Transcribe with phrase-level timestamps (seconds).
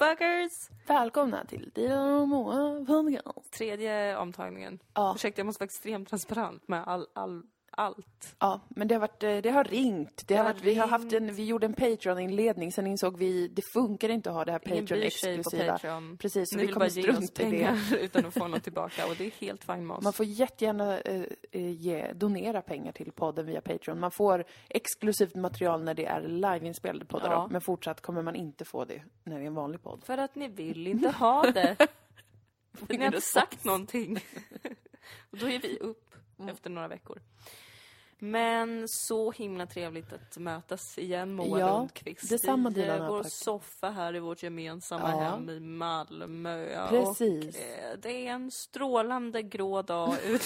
[0.00, 0.70] Motherfuckers!
[0.86, 3.52] Välkomna till Dilan och Moa podcast.
[3.52, 4.78] Tredje omtagningen.
[4.94, 5.12] Ja.
[5.16, 7.42] Ursäkta, jag måste vara extremt transparent med all, all,
[7.76, 8.36] allt.
[8.38, 10.22] Ja, men det har, varit, eh, det har ringt.
[10.26, 10.90] Det har har varit, vi, har ringt.
[10.90, 14.52] haft en, vi gjorde en Patreon-inledning, sen insåg vi det funkar inte att ha det
[14.52, 15.72] här Patreon-exklusiva.
[15.72, 16.16] Patreon.
[16.18, 17.78] Precis, så Ni vi kommer strunta i det.
[18.00, 20.04] utan att få något tillbaka och det är helt fine med oss.
[20.04, 24.00] Man får jättegärna eh, eh, ge, donera pengar till podden via Patreon.
[24.00, 27.48] Man får exklusivt material när det är liveinspelade poddar, Ja.
[27.50, 30.04] men fortsatt kommer man inte få det när det är en vanlig podd.
[30.04, 31.76] För att ni vill inte ha det.
[32.88, 34.18] Ni har inte sagt någonting.
[35.30, 36.14] och då är vi upp
[36.48, 37.18] efter några veckor.
[38.18, 42.30] Men så himla trevligt att mötas igen, Moa Ja, Lundqvist.
[42.30, 43.32] detsamma, I eh, vår Apak.
[43.32, 45.16] soffa här i vårt gemensamma Ja.
[45.18, 46.86] hem i Malmö.
[46.88, 47.56] Precis.
[47.56, 50.44] Och, eh, det är en strålande grå dag ute.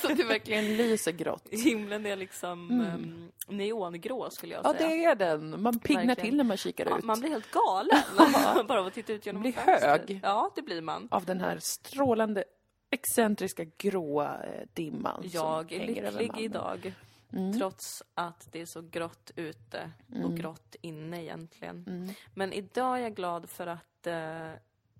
[0.00, 1.48] Så det verkligen lyser grått.
[1.50, 4.88] Himlen är liksom em, neongrå skulle jag Ja, säga.
[4.88, 5.62] det är den.
[5.62, 7.04] Man piggnar till när man kikar Ja, ut.
[7.04, 8.02] man blir helt galen
[8.66, 10.08] bara av att titta ut genom blir fönstret.
[10.08, 10.20] hög.
[10.22, 11.08] Ja, det blir man.
[11.10, 12.44] Av den här strålande,
[12.90, 16.92] excentriska, gråa eh, dimman Jag är lycklig Malmö.
[17.38, 17.58] Idag.
[17.58, 19.90] Trots att det är så grått ute
[20.24, 22.10] och grått inne egentligen.
[22.34, 24.50] Men idag är jag glad för att eh,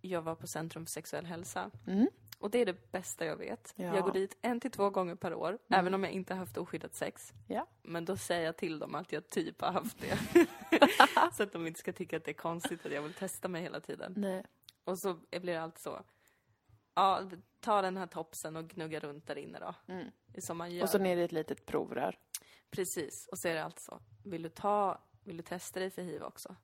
[0.00, 1.70] jag var på Centrum för sexuell hälsa.
[2.38, 3.74] Och det är det bästa jag vet.
[3.76, 3.94] Ja.
[3.94, 6.56] Jag går dit en till två gånger per år, även om jag inte har haft
[6.56, 7.32] oskyddat sex.
[7.46, 7.66] Ja.
[7.82, 10.18] Men då säger jag till dem att jag typ har haft det.
[11.32, 13.62] så att de inte ska tycka att det är konstigt att jag vill testa mig
[13.62, 14.14] hela tiden.
[14.16, 14.44] Nej.
[14.84, 16.02] Och så blir det allt så.
[16.94, 19.74] Ja, ta den här topsen och gnugga runt där inne då.
[20.34, 20.82] Är som man gör.
[20.82, 22.18] Och så ner i ett litet provrör.
[22.76, 23.28] Precis.
[23.32, 24.00] Och så är det allt så.
[24.24, 26.56] Vill du ta, vill du testa dig för hiv också?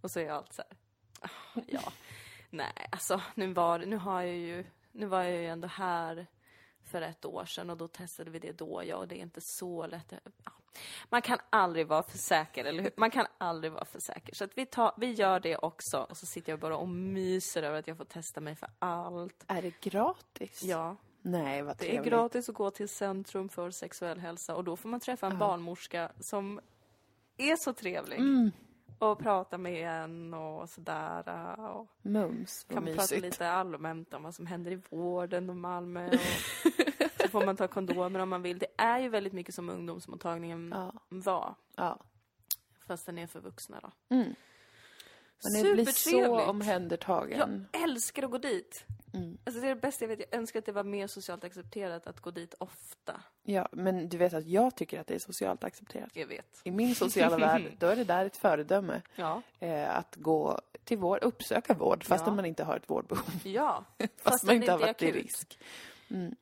[0.00, 0.76] Och så är allt så här.
[1.20, 1.92] "Ah, Ja.
[2.50, 6.26] Nej, alltså nu var nu har jag ju, nu var jag ju ändå här
[6.84, 9.40] för ett år sedan och då testade vi det då, ja, och det är inte
[9.40, 10.12] så lätt.
[10.44, 10.52] Ja.
[11.08, 12.92] Man kan aldrig vara för säker, eller hur?
[12.96, 14.34] Man kan aldrig vara för säker.
[14.34, 15.98] Så att vi, tar, vi gör det också.
[16.10, 19.44] Och så sitter jag bara och myser över att jag får testa mig för allt.
[19.48, 20.62] Är det gratis?
[20.62, 22.10] Ja, Nej, vad det är trevligt.
[22.12, 26.12] gratis att gå till Centrum för sexuell hälsa och då får man träffa en barnmorska
[26.20, 26.60] som
[27.36, 28.18] är så trevlig.
[28.18, 28.50] Mm.
[28.98, 31.60] Och prata med en och sådär.
[31.60, 33.22] Och Mums, kan prata mysigt.
[33.22, 36.08] lite allmänt om vad som händer i vården och Malmö.
[36.08, 36.14] Och
[37.22, 38.58] så får man ta kondomer om man vill.
[38.58, 40.92] Det är ju väldigt mycket som ungdomsmottagningen Ja.
[41.08, 41.54] var.
[41.76, 41.98] Ja.
[42.86, 44.16] Fast den är för vuxna då.
[45.42, 47.66] Man blir så omhändertagen.
[47.72, 48.84] Jag älskar att gå dit.
[49.14, 49.38] Mm.
[49.44, 50.18] Alltså det är det bästa jag vet.
[50.30, 53.20] Jag önskar att det var mer socialt accepterat att gå dit ofta.
[53.42, 56.10] Ja, men du vet att jag tycker att det är socialt accepterat.
[56.12, 56.60] Jag vet.
[56.64, 59.02] I min sociala värld, då är det där ett föredöme.
[59.16, 59.42] Ja.
[59.60, 62.36] Eh, att gå till vård, uppsöka vård, fastän Ja.
[62.36, 63.40] man inte har ett vårdbehov.
[63.44, 63.84] Ja.
[63.98, 65.58] Fast, Fast man inte har varit i risk.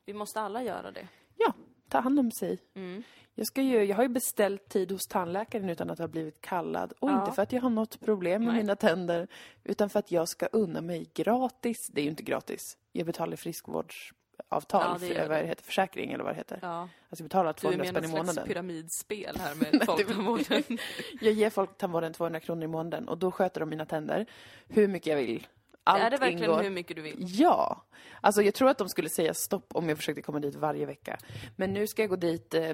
[0.05, 1.07] Vi måste alla göra det.
[1.37, 1.53] Ja,
[1.89, 2.59] ta hand om sig.
[2.73, 3.03] Mm.
[3.35, 6.93] Jag, ska ju, jag har ju beställt tid hos tandläkaren utan att ha blivit kallad.
[6.99, 7.19] Och Ja.
[7.21, 8.63] inte för att jag har något problem med Nej.
[8.63, 9.27] mina tänder,
[9.63, 11.87] utan för att jag ska unna mig gratis.
[11.91, 12.77] Det är ju inte gratis.
[12.91, 15.41] Jag betalar friskvårdsavtal, Ja, det för, vad du.
[15.41, 16.59] det heter, försäkring eller vad det heter.
[16.61, 16.89] Ja.
[17.09, 18.47] Jag ska betala Du är 200 med i spänn i någon slags månaden.
[18.47, 20.63] pyramidspel här med folktandvården.
[21.21, 24.25] Jag ger folktandvården 200 kronor i månaden och då sköter de mina tänder
[24.67, 25.47] hur mycket jag vill.
[25.83, 26.63] Allt är det verkligen ingår.
[26.63, 27.15] hur mycket du vill?
[27.19, 27.85] Ja!
[28.21, 31.17] Alltså jag tror att de skulle säga stopp om jag försökte komma dit varje vecka.
[31.55, 32.73] Men nu ska jag gå dit, eh,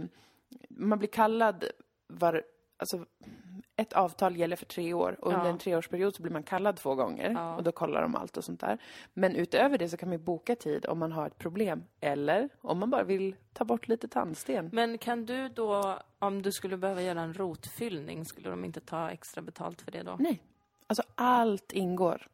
[0.69, 1.63] man blir kallad
[2.07, 2.43] var,
[2.77, 3.05] alltså
[3.75, 5.49] ett avtal gäller för tre år och under Ja.
[5.51, 7.55] en treårsperiod så blir man kallad två gånger Ja.
[7.55, 8.77] och då kollar de allt och sånt där.
[9.13, 12.49] Men utöver det så kan man ju boka tid om man har ett problem eller
[12.61, 14.69] om man bara vill ta bort lite tandsten.
[14.73, 19.09] Men kan du då, om du skulle behöva göra en rotfyllning, skulle de inte ta
[19.09, 20.15] extra betalt för det då?
[20.19, 20.43] Nej,
[20.87, 22.27] alltså allt ingår.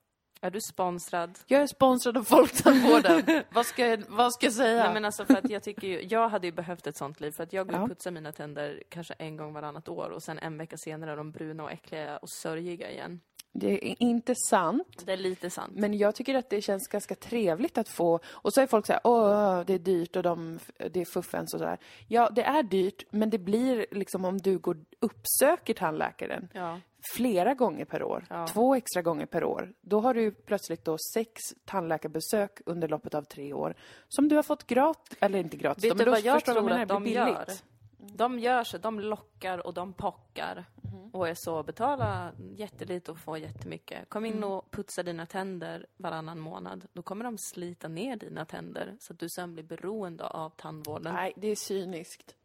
[0.45, 1.39] Är du sponsrad?
[1.47, 3.43] Jag är sponsrad av Folktandvården.
[3.53, 4.83] vad, ska, jag- vad ska jag säga?
[4.83, 7.31] Nej men alltså för att jag tycker ju, jag hade ju behövt ett sånt liv
[7.31, 7.81] för att jag går Ja.
[7.83, 11.17] och putsar mina tänder kanske en gång varannat år och sen en vecka senare är
[11.17, 13.19] de bruna och äckliga och sörjiga igen.
[13.57, 15.03] Det är inte sant.
[15.05, 15.73] Det är lite sant.
[15.75, 18.19] Men jag tycker att det känns ganska trevligt att få...
[18.27, 20.59] Och så är folk så här, åh, det är dyrt och de,
[20.91, 21.77] det är fuffens och sådär.
[22.07, 26.79] Ja, det är dyrt, men det blir liksom om du går uppsöker tandläkaren Ja.
[27.13, 28.47] Flera gånger per år, Ja.
[28.47, 29.73] två extra gånger per år.
[29.81, 33.75] Då har du plötsligt då sex tandläkarbesök under loppet av tre år
[34.07, 36.71] som du har fått gratis, eller inte gratis, Vet men du vad jag tror vad
[36.71, 37.25] att de blir gör?
[37.25, 37.63] billigt.
[37.97, 40.65] De gör så, de lockar och de pockar.
[40.83, 41.09] Mhm.
[41.09, 44.09] Och är så, betala jättelite och få jättemycket.
[44.09, 44.37] Kom Mm.
[44.37, 46.87] in och putsa dina tänder varannan månad.
[46.93, 51.13] Då kommer de slita ner dina tänder så att du sen blir beroende av tandvården.
[51.13, 52.35] Nej, det är cyniskt.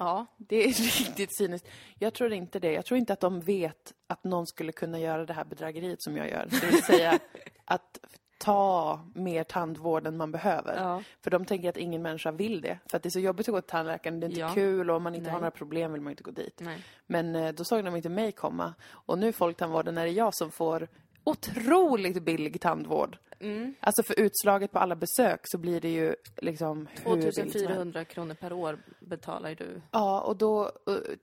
[0.00, 0.26] Ja.
[0.36, 0.68] Det är
[0.98, 1.68] riktigt cyniskt.
[1.98, 2.72] Jag tror inte det.
[2.72, 6.16] Jag tror inte att de vet att någon skulle kunna göra det här bedrägeriet som
[6.16, 6.46] jag gör.
[6.50, 7.18] Det vill säga
[7.64, 7.98] att
[8.38, 10.76] ta mer tandvård än man behöver.
[10.76, 11.02] Ja.
[11.20, 12.78] För de tänker att ingen människa vill det.
[12.86, 14.54] För att det är så jobbigt att gå till tandläkaren, det är inte Ja.
[14.54, 15.32] kul och om man inte Nej.
[15.32, 16.60] har några problem vill man inte gå dit.
[16.60, 16.78] Nej.
[17.06, 18.74] Men eh, då såg de inte mig komma.
[18.82, 20.88] Och nu folktandvården är det jag som får
[21.30, 23.18] otroligt billig tandvård.
[23.40, 23.74] Mm.
[23.80, 27.52] Alltså för utslaget på alla besök så blir det ju liksom hur billigt som helst.
[27.58, 29.80] 2400 kronor per år betalar du.
[29.90, 30.72] Ja, och då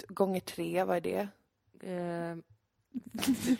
[0.08, 1.28] gånger tre, vad är det?
[1.80, 2.36] Eh,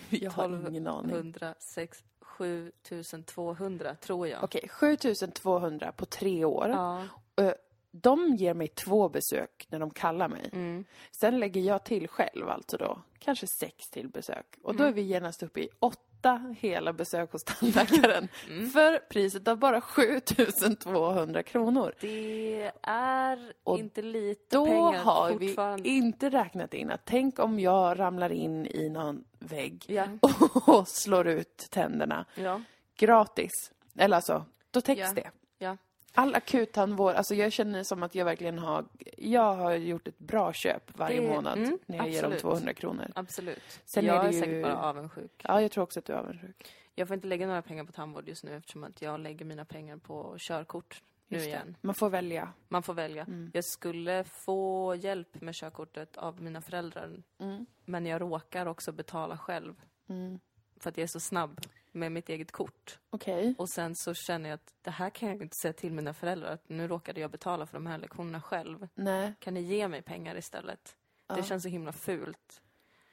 [0.22, 1.16] Jag har ingen aning.
[1.16, 4.44] 100, 6, 7200 tror jag.
[4.44, 6.70] Okej, 7200 på tre år.
[6.70, 7.04] Ja.
[7.36, 7.54] Ö,
[7.92, 10.50] De ger mig två besök när de kallar mig.
[10.54, 10.86] Mm.
[11.12, 14.46] Sen lägger jag till själv alltså då, kanske sex till besök.
[14.64, 14.82] Och Mm.
[14.82, 16.02] då är vi genast uppe i åtta
[16.60, 18.28] hela besök hos tandläkaren.
[18.50, 18.70] Mm.
[18.70, 21.94] För priset av bara 7200 kronor.
[22.02, 25.56] Det är Och inte lite Då pengar har vi
[25.90, 30.06] inte räknat in att tänk om jag ramlar in i någon vägg Ja.
[30.68, 32.62] och slår ut tänderna Ja.
[32.98, 33.52] gratis.
[33.98, 35.14] Eller alltså, då täcks Ja.
[35.14, 35.32] det.
[36.14, 38.86] All akuttandvård, alltså jag känner som att jag verkligen har,
[39.18, 42.42] jag har gjort ett bra köp varje Det- månad mm, när jag ger dem absolut.
[42.42, 43.12] 200 kronor.
[43.16, 43.82] Absolut.
[43.86, 45.32] Sen jag är är, det ju- säkert bara avundsjuk.
[45.44, 46.74] Ja, jag tror också att du är avundsjuk.
[46.96, 49.66] Jag får inte lägga några pengar på tandvård just nu eftersom att jag lägger mina
[49.66, 51.76] pengar på körkort nu igen.
[51.82, 52.50] Man får välja.
[52.68, 53.24] Man får välja.
[53.24, 53.52] Mm.
[53.54, 57.24] Jag skulle få hjälp med körkortet av mina föräldrar.
[57.40, 57.66] Mm.
[57.86, 59.76] Men jag råkar också betala själv.
[60.10, 60.40] Mm.
[60.80, 61.62] För att jag är så snabb
[61.98, 63.00] med mitt eget kort.
[63.10, 63.56] Okej.
[63.58, 66.52] Och sen så känner jag att det här kan jag inte säga till mina föräldrar.
[66.52, 68.88] Att nu råkade jag betala för de här lektionerna själv.
[68.96, 69.34] Nej.
[69.40, 70.96] Kan ni ge mig pengar istället?
[71.28, 71.36] Ja.
[71.36, 72.62] Det känns så himla fult.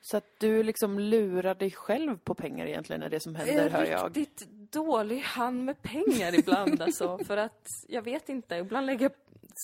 [0.00, 3.84] Så att du liksom lurar dig själv på pengar egentligen är det som händer, hör
[3.84, 4.16] jag.
[4.16, 7.18] riktigt dålig hand med pengar ibland alltså.
[7.26, 9.12] För att, jag vet inte, ibland lägger jag,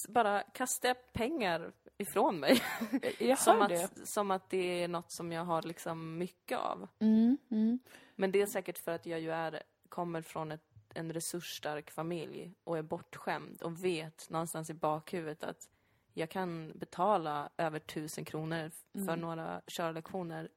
[0.09, 2.63] bara kastar jag pengar ifrån mig.
[3.19, 3.85] Jag Som hör det.
[3.85, 6.89] att, som att det är något som jag har liksom mycket av.
[6.99, 7.79] Mm, mm.
[8.21, 10.61] Men det är säkert för att jag ju är, kommer från ett,
[10.95, 15.69] en resursstark familj och är bortskämd och vet någonstans i bakhuvudet att
[16.15, 19.21] jag kan betala över tusen kronor för Mm.
[19.21, 20.49] några körlektioner.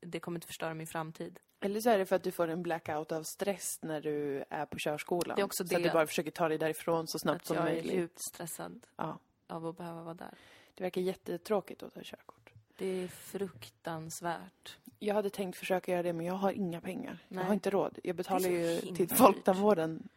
[0.00, 1.38] Det kommer inte förstöra min framtid.
[1.60, 4.66] Eller så är det för att du får en blackout av stress när du är
[4.66, 5.36] på körskolan.
[5.36, 5.88] Det är också Så att det.
[5.88, 7.92] du bara försöker ta dig därifrån så snabbt att som jag möjligt.
[7.92, 9.18] är djupt stressad Ja.
[9.46, 10.34] av att behöva vara där.
[10.74, 12.50] Det verkar jättetråkigt att ta körkort.
[12.76, 14.78] Det är fruktansvärt.
[14.98, 17.18] Jag hade tänkt försöka göra det, men jag har inga pengar.
[17.28, 17.44] Jag Nej.
[17.44, 17.98] har inte råd.
[18.04, 19.08] Jag betalar ju så till.
[19.08, 20.08] Folktandvården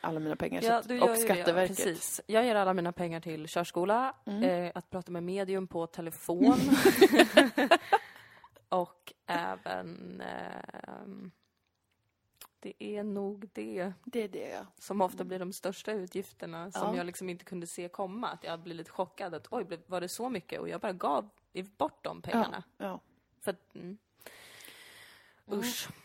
[0.00, 0.60] alla mina pengar.
[0.60, 1.76] så Ja, gör och ju det, Skatteverket.
[1.76, 2.20] precis.
[2.26, 4.42] Jag ger alla mina pengar till körskola, Mm.
[4.42, 6.54] eh, att prata med medium på telefon
[8.68, 10.20] och även...
[10.20, 11.30] ehm,
[12.60, 14.66] det är nog det Det är det, ja.
[14.78, 16.96] som ofta blir de största utgifterna som Ja.
[16.96, 18.28] jag liksom inte kunde se komma.
[18.28, 20.60] Att jag blir lite chockad att oj, blev- var det så mycket?
[20.60, 21.28] Och jag bara gav
[21.76, 22.62] bort de pengarna.
[22.78, 23.00] Ja, ja.
[23.40, 23.98] För att, mm.
[25.50, 25.88] Usch.
[25.88, 25.98] Mm.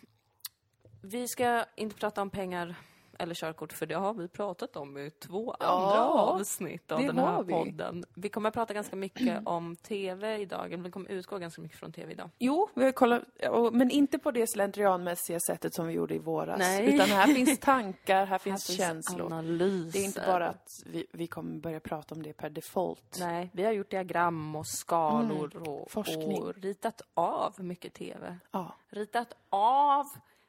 [1.02, 2.76] Vi ska inte prata om pengar
[3.20, 7.18] eller körkort, för det har vi pratat om i två Ja, andra avsnitt av den
[7.18, 7.54] här vi.
[7.54, 8.06] podden.
[8.16, 11.92] Vi kommer att prata ganska mycket om TV idag, vi kommer utgå ganska mycket från
[11.92, 12.30] TV idag.
[12.40, 16.20] Jo, vi har kollat, och- men inte på det slentrianmässiga sättet som vi gjorde i
[16.20, 16.60] våras.
[16.60, 16.96] Nej.
[16.96, 19.26] Utan här finns tankar, här finns Här känslor.
[19.34, 19.92] analyser.
[19.92, 23.18] Det är inte bara att vi, vi kommer börja prata om det per default.
[23.20, 25.86] Nej, vi har gjort diagram och skalor och, Mm.
[25.90, 26.42] Forskning.
[26.44, 28.38] och ritat av mycket TV.
[28.52, 28.76] Ja.
[28.90, 30.06] Ritat av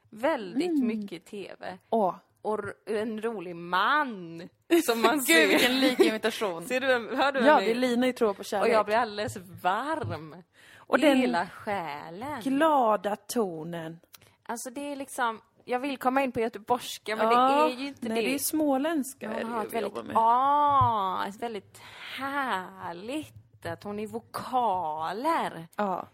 [0.09, 0.87] väldigt Mm.
[0.87, 1.77] mycket TV.
[1.89, 4.49] Åh, Och en rolig man
[4.85, 5.47] som man gud ser.
[5.47, 6.63] vilken lik imitation.
[6.67, 8.73] Ser du, hör du ja, det är Lina i Tro på Och kärlek.
[8.73, 10.43] jag blir alldeles varm.
[10.77, 12.41] Och I den- hela själen.
[12.41, 13.99] Glada tonen.
[14.43, 17.87] Alltså det är liksom, jag vill komma in på göteborgska men Ja, det är ju
[17.87, 18.27] inte nej, det.
[18.29, 21.77] det är småländska hon har ett väldigt, ah, ett väldigt
[22.17, 26.07] härligt, att hon i vokaler Ja.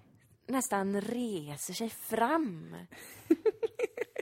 [0.48, 2.75] nästan reser sig fram.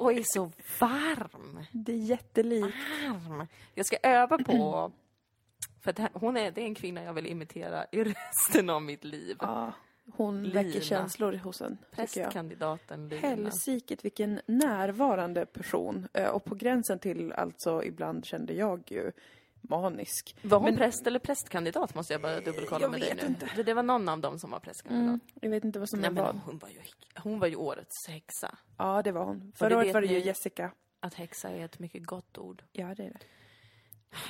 [0.03, 1.59] Och är så varm.
[1.71, 2.77] Det är jättelikt.
[3.07, 3.47] varm.
[3.75, 4.91] Jag ska öva på,
[5.81, 9.03] för att hon är, det är en kvinna jag vill imitera i resten av mitt
[9.03, 9.37] liv.
[9.39, 9.73] Ja,
[10.11, 10.63] hon Lina.
[10.63, 11.77] väcker känslor hos en.
[11.91, 13.27] Prästkandidaten Lina.
[13.27, 16.07] Helsike, vilken närvarande person.
[16.13, 19.11] Eh, Och på gränsen till, alltså, ibland kände jag ju
[19.63, 20.35] manisk.
[20.41, 23.27] Var hon Men- präst eller prästkandidat måste jag bara dubbelkolla Jag med vet dig nu.
[23.27, 23.49] inte.
[23.55, 25.07] Det, det var någon av dem som var prästkandidat.
[25.07, 26.35] Mm, jag vet inte vad som Nej, men vad.
[26.45, 26.79] hon, var ju,
[27.23, 28.57] hon var ju årets häxa.
[28.77, 29.53] Ja, det var hon.
[29.55, 30.19] Förra året vet var det ju.
[30.19, 30.71] Jessica.
[30.99, 32.63] Att häxa är ett mycket gott ord.
[32.71, 33.19] Ja, det är det.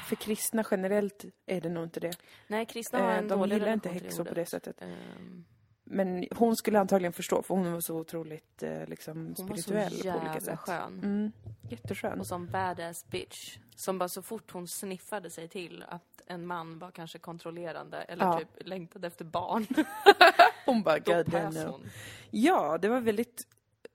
[0.07, 2.13] För kristna generellt är det nog inte det.
[2.47, 4.45] Nej, kristna har Eh, en De dålig gillar inte relation till häxor på ordet.
[4.45, 4.81] det sättet.
[4.81, 5.45] Ehm,
[5.83, 9.61] Men hon skulle antagligen förstå, för hon var så otroligt eh, liksom, hon var så
[9.61, 10.59] spirituell på olika jävla sätt.
[10.59, 10.99] skön.
[11.03, 11.31] Mm,
[11.69, 12.19] jätteskön.
[12.19, 13.57] Och som badass bitch.
[13.75, 18.25] Som bara så fort hon sniffade sig till att en man var kanske kontrollerande eller
[18.25, 18.39] Ja.
[18.39, 19.67] typ längtade efter barn.
[20.65, 21.33] Hon bara, God
[21.67, 21.89] hon.
[22.31, 23.47] Ja, det var väldigt...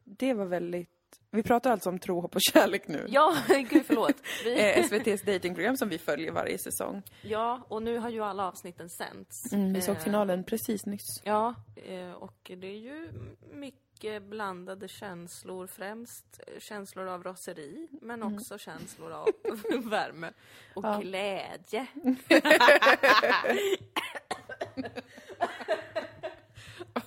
[0.04, 0.90] Det var väldigt...
[1.30, 3.06] Vi pratar alltså om tro, hopp och kärlek nu.
[3.08, 3.36] Ja,
[3.70, 4.14] gud förlåt.
[4.44, 7.02] Vi, Eh, SVTs datingprogram som vi följer varje säsong.
[7.22, 9.52] ja, och nu har ju alla avsnitten sänts.
[9.52, 11.20] Mm, vi såg Eh, finalen precis nyss.
[11.24, 13.08] Ja, eh, och det är ju
[13.52, 15.66] mycket blandade känslor.
[15.66, 19.28] Främst känslor av raseri, men också känslor av
[19.90, 20.30] värme
[20.74, 20.98] och Ja.
[21.00, 21.86] glädje.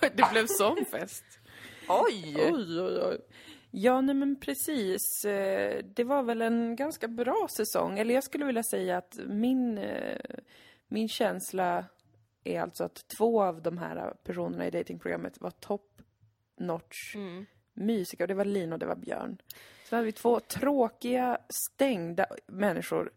[0.00, 1.24] Det blev sån fest.
[1.88, 2.36] Oj!
[2.52, 3.18] Oj, oj, oj.
[3.74, 5.24] Ja, nej men precis.
[5.24, 7.98] Eh, Det var väl en ganska bra säsong.
[7.98, 10.20] Eller jag skulle vilja säga att min, eh,
[10.88, 11.84] min känsla
[12.44, 16.02] är alltså att två av de här personerna i datingprogrammet var top
[16.60, 17.46] notch Mm.
[18.20, 19.36] Och det var Lin och det var Björn.
[19.88, 23.10] Så hade vi två tråkiga, stängda människor.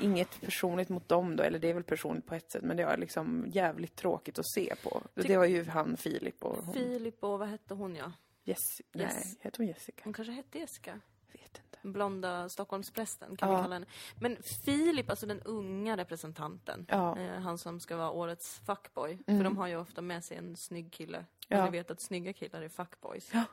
[0.00, 2.84] Inget personligt mot dem då, eller det är väl personligt på ett sätt, men det
[2.84, 5.02] var liksom jävligt tråkigt att se på.
[5.14, 6.74] Det var ju han Filip och hon.
[6.74, 8.12] Filip och vad hette hon ja?
[8.44, 8.98] Jessica.
[8.98, 9.14] Yes.
[9.14, 10.00] Nej, heter hon Jessica?
[10.04, 11.00] Hon kanske hette Jessica?
[11.32, 11.78] Vet inte.
[11.88, 13.56] Blonda Stockholmsprästen kan Ja.
[13.56, 13.86] vi kalla henne.
[14.20, 16.86] Men Filip, alltså den unga representanten.
[16.88, 17.16] Ja.
[17.16, 17.32] Mm.
[17.34, 19.18] Eh, han som ska vara årets fuckboy.
[19.26, 21.24] För de har ju ofta med sig en snygg kille.
[21.48, 21.64] Ja.
[21.64, 23.30] Ni vet att snygga killar är fuckboys.
[23.32, 23.44] Ja.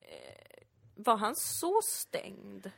[0.00, 0.62] Eh,
[0.94, 2.70] var han så stängd?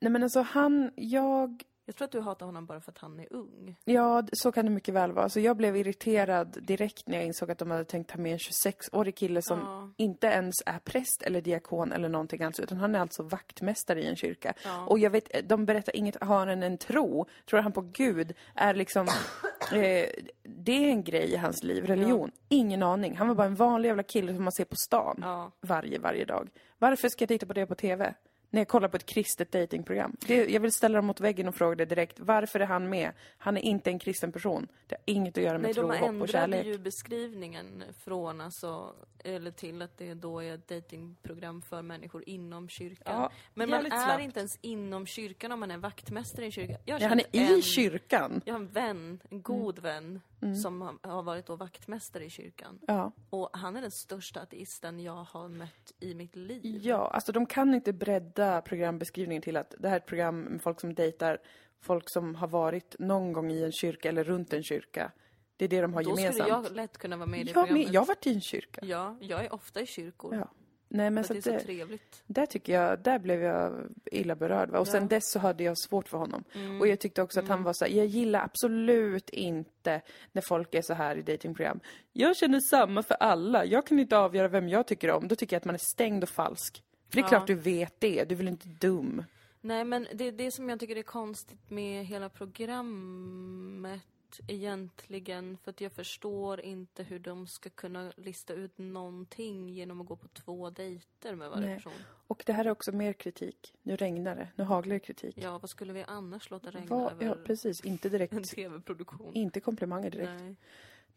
[0.00, 3.20] Nej men alltså han, jag, Jag tror att du hatar honom bara för att han
[3.20, 3.76] är ung.
[3.84, 5.24] ja så kan det mycket väl vara.
[5.24, 8.38] Alltså jag blev irriterad direkt när jag insåg att de hade tänkt ta med en
[8.38, 9.90] 26-årig kille som Ja.
[9.96, 14.06] inte ens är präst eller diakon eller någonting alls, utan han är alltså vaktmästare i
[14.06, 14.54] en kyrka.
[14.64, 14.86] Ja.
[14.86, 17.26] Och jag vet, de berättar inget, har han en tro?
[17.50, 18.34] Tror han på Gud?
[18.54, 19.06] Är liksom,
[19.72, 20.06] eh,
[20.42, 22.30] det är en grej i hans liv, religion.
[22.48, 23.16] Ingen aning.
[23.16, 25.18] Han var bara en vanlig jävla kille som man ser på stan.
[25.22, 25.50] Ja.
[25.60, 26.48] varje, varje dag.
[26.78, 28.14] Varför ska jag titta på det på TV?
[28.54, 30.16] När jag kollar på ett kristet datingprogram.
[30.26, 32.20] Jag vill ställa dem mot väggen och fråga det direkt.
[32.20, 33.12] Varför är han med?
[33.38, 34.68] Han är inte en kristen person.
[34.86, 36.66] Det har inget att göra med Nej, tro, de hopp och kärlek.
[36.66, 38.94] ju beskrivningen från alltså,
[39.24, 43.20] eller till att det då är ett datingprogram för människor inom kyrkan.
[43.20, 44.22] Ja, Men man är slappt.
[44.22, 46.76] inte ens inom kyrkan om man är vaktmästare i en kyrka.
[46.84, 48.40] Jag Ja, han är i en, kyrkan.
[48.44, 49.82] Jag har en vän, en god Mm.
[49.94, 50.20] vän,
[50.62, 52.78] som har, varit då vaktmästare i kyrkan.
[52.86, 53.12] Ja.
[53.30, 56.80] Och han är den största ateisten jag har mött i mitt liv.
[56.82, 60.62] ja, alltså de kan inte bredda programbeskrivningen till att det här är ett program med
[60.62, 61.38] folk som dejtar
[61.80, 65.12] folk som har varit någon gång i en kyrka eller runt en kyrka.
[65.56, 66.34] Det är det de har Då gemensamt.
[66.34, 67.86] skulle jag lätt kunna vara med i det jag, programmet.
[67.86, 68.80] med, jag har varit i en kyrka.
[68.84, 70.34] Ja, jag är ofta i kyrkor.
[70.34, 70.48] Ja.
[70.94, 72.22] Nej, men så det är så det, trevligt.
[72.26, 74.70] Där tycker jag, där blev jag illa berörd.
[74.70, 74.78] Va?
[74.78, 74.98] Och sen Ja.
[74.98, 75.08] Mm.
[75.08, 76.44] dess så hade jag svårt för honom.
[76.80, 80.00] Och jag tyckte också att han var så här, jag gillar absolut inte
[80.32, 81.80] när folk är så här i datingprogram.
[82.12, 85.28] Jag känner samma för alla, jag kan inte avgöra vem jag tycker om.
[85.28, 86.82] Då tycker jag att man är stängd och falsk.
[87.08, 87.28] För det är Ja.
[87.28, 89.24] klart du vet det, du är väl inte dum?
[89.60, 94.00] Nej, men det är det som jag tycker är konstigt med hela programmet
[94.48, 95.58] egentligen.
[95.64, 100.16] För att jag förstår inte hur de ska kunna lista ut någonting genom att gå
[100.16, 101.76] på två dejter med varje Nej.
[101.76, 101.92] person.
[102.26, 103.74] Och det här är också mer kritik.
[103.82, 105.34] Nu regnar det, nu haglar det kritik.
[105.38, 107.84] Ja, vad skulle vi annars låta regna Vad- över ja, precis.
[107.84, 108.50] Inte en direkt.
[108.54, 109.34] tv-produktion?
[109.34, 110.42] Inte komplimanger direkt.
[110.42, 110.56] Nej.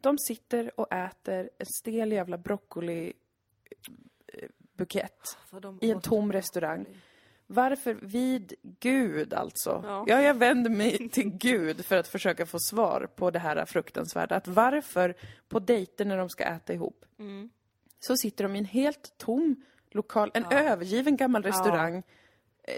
[0.01, 3.13] De sitter och äter en stel jävla broccoli
[4.27, 6.85] eh, bukett Vad de i en tom restaurang.
[7.47, 9.83] Varför vid Gud alltså?
[9.85, 10.03] Ja.
[10.07, 10.21] Ja.
[10.21, 14.35] jag vänder mig till Gud för att försöka få svar på det här fruktansvärda.
[14.35, 15.15] Att varför
[15.49, 17.49] på dejter när de ska äta ihop Mm.
[17.99, 19.55] så sitter de i en helt tom
[19.91, 22.03] lokal, en övergiven gammal restaurang eh,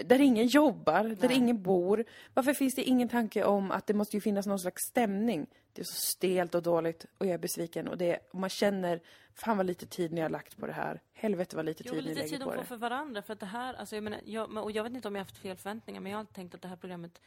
[0.04, 1.36] där ingen jobbar, där Nej.
[1.36, 2.04] ingen bor.
[2.34, 5.46] Varför finns det ingen tanke om att det måste ju finnas någon slags stämning?
[5.72, 9.00] Det är så stelt och dåligt och jag är besviken och, det, och man känner,
[9.34, 11.00] fan vad lite tid ni har lagt på det här.
[11.12, 12.66] Helvete vad lite Jo, tid ni lite lägger tid på de får det.
[12.66, 13.22] för varandra.
[13.22, 15.38] För att det här, alltså jag menar, jag, och jag vet inte om jag haft
[15.38, 17.20] fel förväntningar, men jag har tänkt att det här programmet,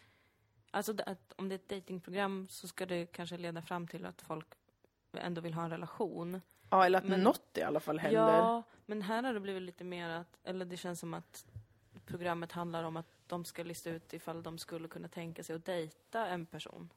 [0.71, 4.05] alltså det, att om det är ett datingprogram så ska det kanske leda fram till
[4.05, 4.47] att folk
[5.17, 6.41] ändå vill ha en relation.
[6.69, 8.19] Ja, eller att Men- något i alla fall händer.
[8.21, 11.45] Ja, men här har det blivit lite mer att, eller det känns som att
[12.05, 15.65] programmet handlar om att de ska lista ut ifall de skulle kunna tänka sig att
[15.65, 16.89] dejta en person.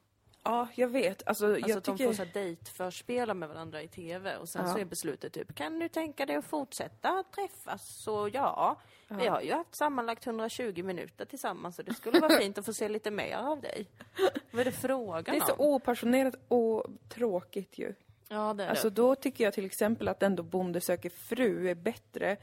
[0.43, 1.27] Ja, jag vet.
[1.27, 2.05] Alltså, Alltså jag att de tycker...
[2.05, 4.73] får så dejtförspela med varandra i TV och sen Ja.
[4.73, 7.87] så är beslutet typ, kan du tänka dig att fortsätta träffas?
[8.03, 8.75] Så ja,
[9.07, 12.73] vi har ju haft sammanlagt 120 minuter tillsammans och det skulle vara fint att få
[12.73, 13.87] se lite mer av dig.
[14.51, 15.59] Vad är det frågan Det är så om?
[15.67, 17.93] opassionerat och tråkigt ju.
[18.29, 18.95] Ja, det är Alltså det.
[18.95, 22.37] då tycker jag till exempel att ändå Bonde söker fru är bättre.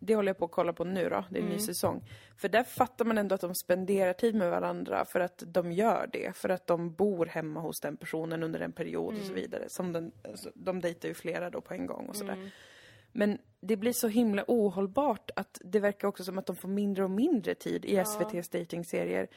[0.00, 1.48] Det håller jag på att kolla på nu då, det är en Mm.
[1.52, 2.04] ny säsong.
[2.36, 6.08] För där fattar man ändå att de spenderar tid med varandra för att de gör
[6.12, 6.36] det.
[6.36, 9.34] För att de bor hemma hos den personen under en period och så Mm.
[9.34, 9.64] vidare.
[9.68, 12.32] Som den, alltså, de dejtar ju flera då på en gång och sådär.
[12.32, 12.48] Mm.
[13.12, 17.04] Men det blir så himla ohållbart att det verkar också som att de får mindre
[17.04, 19.28] och mindre tid i SVTs dejtingserier.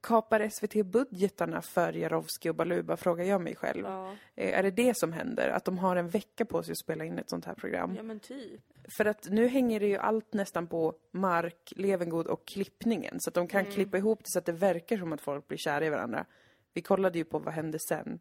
[0.00, 3.84] Kapar SVT budgetarna för Jarowski och Baluba, frågar jag mig själv.
[3.86, 4.14] Ja.
[4.34, 5.48] Eh, Är det det som händer?
[5.48, 7.94] Att de har en vecka på sig att spela in ett sånt här program?
[7.96, 8.60] ja, men typ.
[8.96, 13.20] För att nu hänger det ju allt nästan på Mark, Levengood och klippningen.
[13.20, 13.72] Så att de kan Mm.
[13.72, 16.24] klippa ihop det så att det verkar som att folk blir kära i varandra.
[16.72, 18.18] Vi kollade ju på Vad hände sen?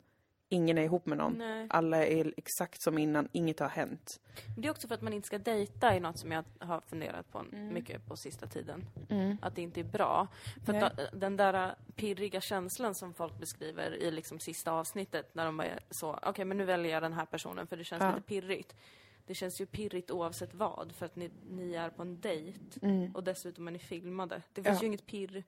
[0.50, 1.34] ingen är ihop med någon.
[1.38, 1.68] Nej.
[1.70, 4.20] Alla är exakt som innan, inget har hänt.
[4.58, 7.32] Det är också för att man inte ska dejta är något som jag har funderat
[7.32, 7.74] på Mm.
[7.74, 8.86] mycket på sista tiden.
[9.42, 10.28] Att det inte är bra.
[10.66, 10.84] För Nej.
[10.84, 15.80] att den där pirriga känslan som folk beskriver i liksom sista avsnittet när de är
[15.90, 18.10] så, okej men nu väljer jag den här personen för det känns Ja.
[18.16, 18.76] lite pirrigt.
[19.26, 22.60] Det känns ju pirrigt oavsett vad för att ni, ni är på en dejt
[23.14, 24.42] och dessutom är ni filmade.
[24.54, 24.76] Det finns Mm.
[24.76, 24.82] Ja.
[24.82, 25.44] ju inget pirr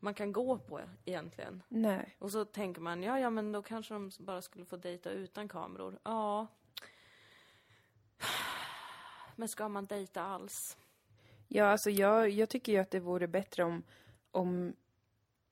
[0.00, 1.62] man kan gå på egentligen.
[1.68, 2.16] Nej.
[2.18, 5.48] Och så tänker man, ja, ja, men då kanske de bara skulle få dejta utan
[5.48, 5.98] kameror.
[6.02, 6.46] Ja.
[9.36, 10.76] Men ska man dejta alls?
[11.48, 13.82] Ja, alltså jag, jag tycker ju att det vore bättre om,
[14.30, 14.72] om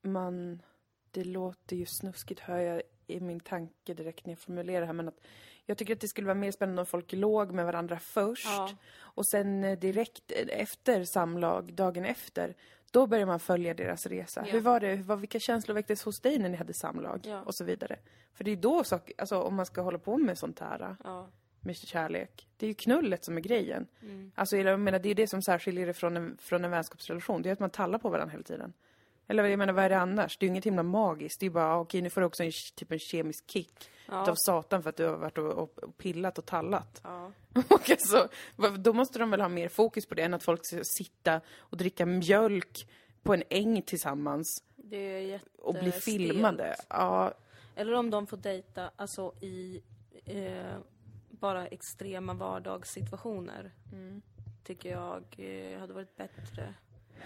[0.03, 0.63] man...
[1.11, 4.93] Det låter ju snuskigt, hör jag i min tanke direkt när jag formulerar det här,
[4.93, 5.21] men att
[5.67, 8.71] jag tycker att det skulle vara mer spännande om folk låg med varandra först Ja.
[8.99, 12.55] och sen eh, direkt efter samlag, dagen efter,
[12.91, 14.43] då börjar man följa deras resa.
[14.47, 14.53] Ja.
[14.53, 14.97] Hur var det?
[14.97, 17.21] Var, vilka känslor väcktes hos dig när ni hade samlag?
[17.25, 17.43] Ja.
[17.43, 17.97] Och så vidare.
[18.35, 21.29] För det är då saker, alltså om man ska hålla på med sånt här, Ja.
[21.61, 22.49] med kärlek.
[22.57, 23.87] Det är ju knullet som är grejen.
[24.03, 24.33] Mm.
[24.35, 27.43] Alltså jag menar, det är ju det som särskiljer det från en, från en vänskapsrelation.
[27.43, 28.73] Det är att man tallar på varandra hela tiden.
[29.27, 30.37] Eller jag menar, vad är det annars?
[30.39, 31.41] Det är ju inget himla magiskt.
[31.41, 34.23] Det är ju bara, okej nu får du också en typ en kemisk kick Ja.
[34.23, 37.01] utav satan för att du har varit och, och, och pillat och tallat.
[37.05, 37.33] ja.
[37.69, 38.29] Och alltså,
[38.79, 41.77] då måste de väl ha mer fokus på det än att folk ska sitta och
[41.77, 42.89] dricka mjölk
[43.23, 46.77] på en äng tillsammans Det är jätte och bli filmade.
[46.89, 47.35] Ja,
[47.75, 49.83] Eller om de får dejta, alltså i
[50.25, 50.77] eh,
[51.31, 53.71] bara extrema vardagssituationer.
[53.93, 54.23] Mm.
[54.65, 56.75] Tycker jag eh, hade varit bättre.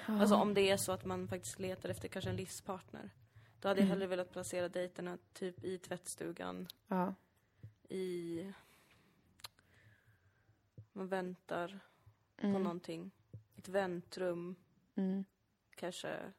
[0.06, 3.10] Alltså om det är så att man faktiskt letar efter kanske en livspartner.
[3.60, 3.90] Då hade jag Mm.
[3.90, 6.68] hellre velat placera dejterna typ i tvättstugan.
[6.88, 7.14] ja.
[7.88, 8.52] i...
[10.92, 11.80] Man väntar
[12.36, 12.62] på Mm.
[12.62, 13.10] någonting.
[13.56, 14.56] Ett väntrum.
[14.94, 15.24] Mm.
[15.74, 16.32] Kanske Det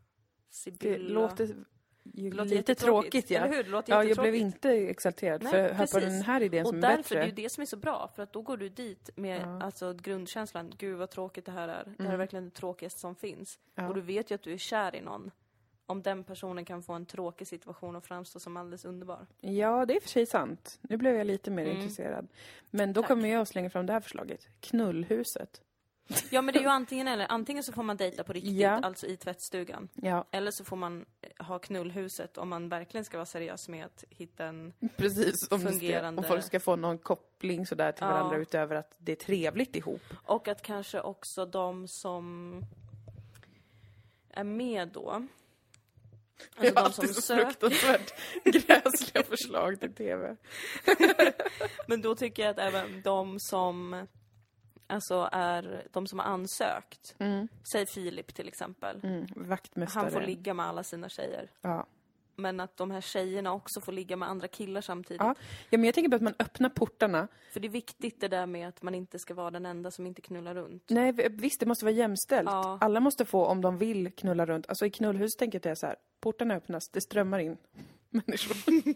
[0.50, 1.14] Sibylla.
[1.14, 1.56] låter
[2.04, 3.40] ju låter lite tråkigt, ja.
[3.40, 3.64] Eller hur?
[3.64, 5.44] Det låter Ja, jag blev inte exalterad.
[5.44, 6.04] Nej, för hör på precis.
[6.04, 7.16] den här idén Och som är därför, bättre.
[7.16, 8.12] det är ju det som är så bra.
[8.16, 9.64] För att då går du dit med Ja.
[9.64, 10.74] alltså, grundkänslan.
[10.78, 11.84] Gud vad tråkigt det här är.
[11.86, 12.18] Det här är Mm.
[12.20, 13.60] verkligen det tråkigaste som finns.
[13.76, 13.88] Ja.
[13.88, 15.32] Och du vet ju att du är kär i någon.
[15.86, 19.28] Om den personen kan få en tråkig situation och framstå som alldeles underbar.
[19.42, 20.80] Ja, det är för sig sant.
[20.82, 21.78] Nu blev jag lite mer Mm.
[21.78, 22.28] intresserad.
[22.70, 23.08] Men då Tack.
[23.08, 24.48] kommer jag att slänga fram det här förslaget.
[24.60, 25.62] Knullhuset.
[26.30, 27.26] Ja men det är ju antingen eller.
[27.30, 28.70] Antingen så får man dejta på riktigt, Ja.
[28.70, 29.90] alltså i tvättstugan.
[29.94, 31.06] Ja, Eller så får man
[31.40, 34.74] ha knullhuset om man verkligen ska vara seriös med att hitta en...
[34.98, 35.52] precis.
[35.52, 36.22] Om, ska, Fungerande.
[36.22, 38.08] om folk ska få någon koppling sådär till Ja.
[38.14, 40.02] varandra utöver att det är trevligt ihop.
[40.26, 42.56] Och att kanske också de som
[44.30, 45.28] är med då,
[46.62, 50.36] Jag alltså har de som alltid så söker, fruktansvärt gräsliga förslag till TV.
[51.88, 54.08] men då tycker jag att även de som
[54.92, 57.48] alltså är de som har ansökt, Mm.
[57.72, 59.28] säg Filip till exempel, Mm.
[59.36, 60.02] Vaktmästare.
[60.04, 61.52] han får ligga med alla sina tjejer.
[61.62, 61.86] Ja.
[62.36, 65.22] Men att de här tjejerna också får ligga med andra killar samtidigt.
[65.22, 65.36] Ja.
[65.70, 67.28] ja, men jag tänker på att man öppnar portarna.
[67.54, 70.08] För det är viktigt det där med att man inte ska vara den enda som
[70.08, 70.84] inte knullar runt.
[70.90, 72.50] Nej, visst, det måste vara jämställt.
[72.50, 72.78] Ja.
[72.82, 74.70] Alla måste få, om de vill, knulla runt.
[74.70, 77.58] Alltså i knullhus tänker jag att det är så här, portarna öppnas, det strömmar in
[78.10, 78.56] människor.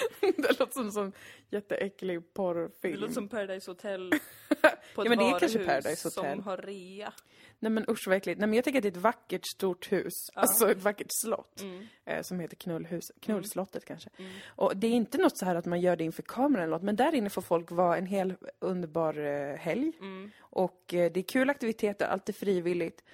[0.36, 1.12] det låter som en sån
[1.50, 2.94] jätteäcklig porrfilm.
[2.94, 4.10] Det låter som Paradise Hotel
[4.94, 6.34] på ett Ja, men det är kanske Paradise Hotel.
[6.34, 7.12] som har rea.
[7.58, 8.40] Nej men usch vad äckligt.
[8.40, 10.12] Nej men jag tänker att det är ett vackert stort hus.
[10.34, 11.60] Alltså ett vackert slott.
[11.60, 11.86] Mm.
[12.04, 13.12] Eh, som heter Knullhus.
[13.20, 14.10] Knullslottet kanske.
[14.46, 16.82] Och det är inte något så här att man gör det inför kameran eller något.
[16.82, 19.92] Men där inne får folk vara en hel underbar eh, helg.
[20.00, 20.30] Mm.
[20.40, 23.04] Och eh, det är kul aktiviteter, allt är frivilligt.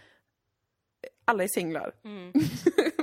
[1.24, 1.94] Alla är singlar.
[2.04, 2.32] Mm.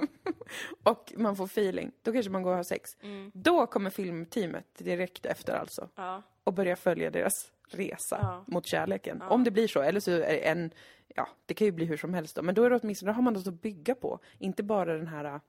[0.84, 1.92] och man får feeling.
[2.02, 2.90] Då kanske man går och har sex.
[3.02, 3.32] Mm.
[3.34, 5.90] Då kommer filmteamet direkt efter alltså.
[5.96, 6.22] Ja.
[6.44, 7.34] och börja följa deras
[7.68, 8.44] resa Ja.
[8.48, 9.18] mot kärleken.
[9.22, 9.30] Ja.
[9.30, 10.72] Om det blir så, eller så är det en,
[11.16, 13.16] ja, det kan ju bli hur som helst då, men då är det åtminstone, då
[13.16, 14.20] har man något att bygga på.
[14.38, 15.40] Inte bara den här,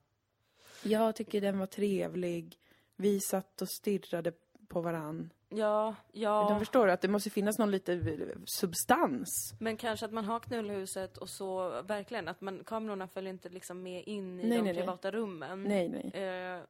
[0.82, 2.58] jag tycker den var trevlig,
[2.96, 4.32] vi satt och stirrade
[4.68, 5.30] på varann.
[5.56, 6.58] Ja, ja.
[6.58, 8.00] förstår du att det måste finnas någon lite
[8.46, 9.54] substans.
[9.60, 13.82] Men kanske att man har knullhuset och så verkligen att man, kamerorna följer inte liksom
[13.82, 14.74] med in i Nej, de nej, nej.
[14.74, 15.62] privata rummen.
[15.62, 16.22] Nej, nej.
[16.24, 16.60] Eh,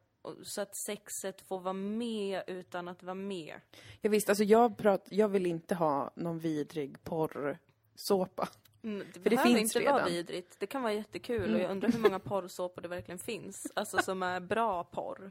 [0.43, 3.55] så att sexet får vara med utan att vara med.
[4.01, 8.49] Jag visst, alltså jag, prat, jag vill inte ha någon vidrig porrsåpa.
[8.83, 10.11] Mm, det För det behöver finns inte vara redan.
[10.13, 10.57] vidrigt.
[10.61, 11.55] Det kan vara jättekul Mm.
[11.55, 13.73] och jag undrar hur många porrsåpor det verkligen finns.
[13.75, 15.31] Alltså som är bra porr.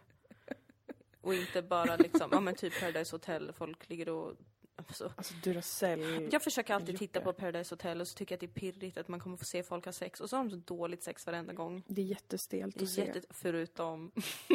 [1.23, 4.33] Och inte bara liksom, ja men typ Paradise Hotel, folk ligger och...
[4.75, 6.29] Alltså, Alltså Duracell.
[6.31, 8.97] jag försöker alltid titta på Paradise Hotel och så tycker jag att det är pirrigt
[8.97, 11.25] att man kommer få se folk ha sex och så har de så dåligt sex
[11.25, 11.83] varenda gång.
[11.88, 13.05] Det är jättestelt Det att är se.
[13.05, 13.21] jätte...
[13.29, 14.12] Förutom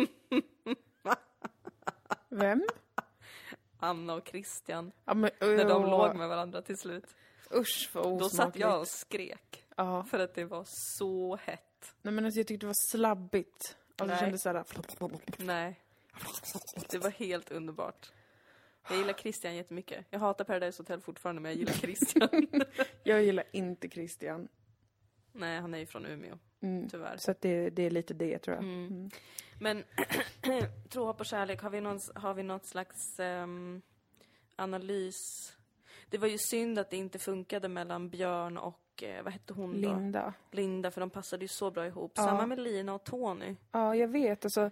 [2.29, 2.67] Vem?
[3.79, 7.05] Anna och Christian, Ja, men, när de låg med varandra till slut.
[7.55, 8.35] Usch vad Då osmakligt.
[8.37, 9.65] satt jag och skrek.
[9.77, 10.05] Ja.
[10.05, 11.95] För att det var så hett.
[12.03, 13.77] Nej men alltså jag tyckte det var slabbigt.
[13.89, 14.15] Alltså Nej.
[14.15, 14.65] det kändes såhär...
[15.37, 15.81] Nej.
[16.91, 18.13] Det var helt underbart.
[18.89, 20.07] Jag gillar Christian jättemycket.
[20.11, 22.29] Jag hatar Paradise Hotel fortfarande, men jag gillar Christian.
[23.03, 24.49] Jag gillar inte Christian.
[25.33, 26.89] Nej, han är ju från Umeå, Mm.
[26.89, 27.17] tyvärr.
[27.17, 28.65] Så att det, det är lite det tror jag.
[28.65, 29.11] Mm.
[29.61, 29.85] Men
[30.89, 33.83] tro, hopp och kärlek, har vi, någon, har vi något slags ehm,
[34.57, 35.53] analys?
[36.11, 39.83] Det var ju synd att det inte funkade mellan Björn och, eh, vad hette hon
[39.83, 39.89] då?
[39.95, 40.35] Linda.
[40.51, 42.13] Linda, för de passade ju så bra ihop.
[42.15, 42.23] Ja.
[42.25, 43.57] Samma med Lina och Tony.
[43.73, 44.45] Ja, jag vet.
[44.45, 44.71] Alltså,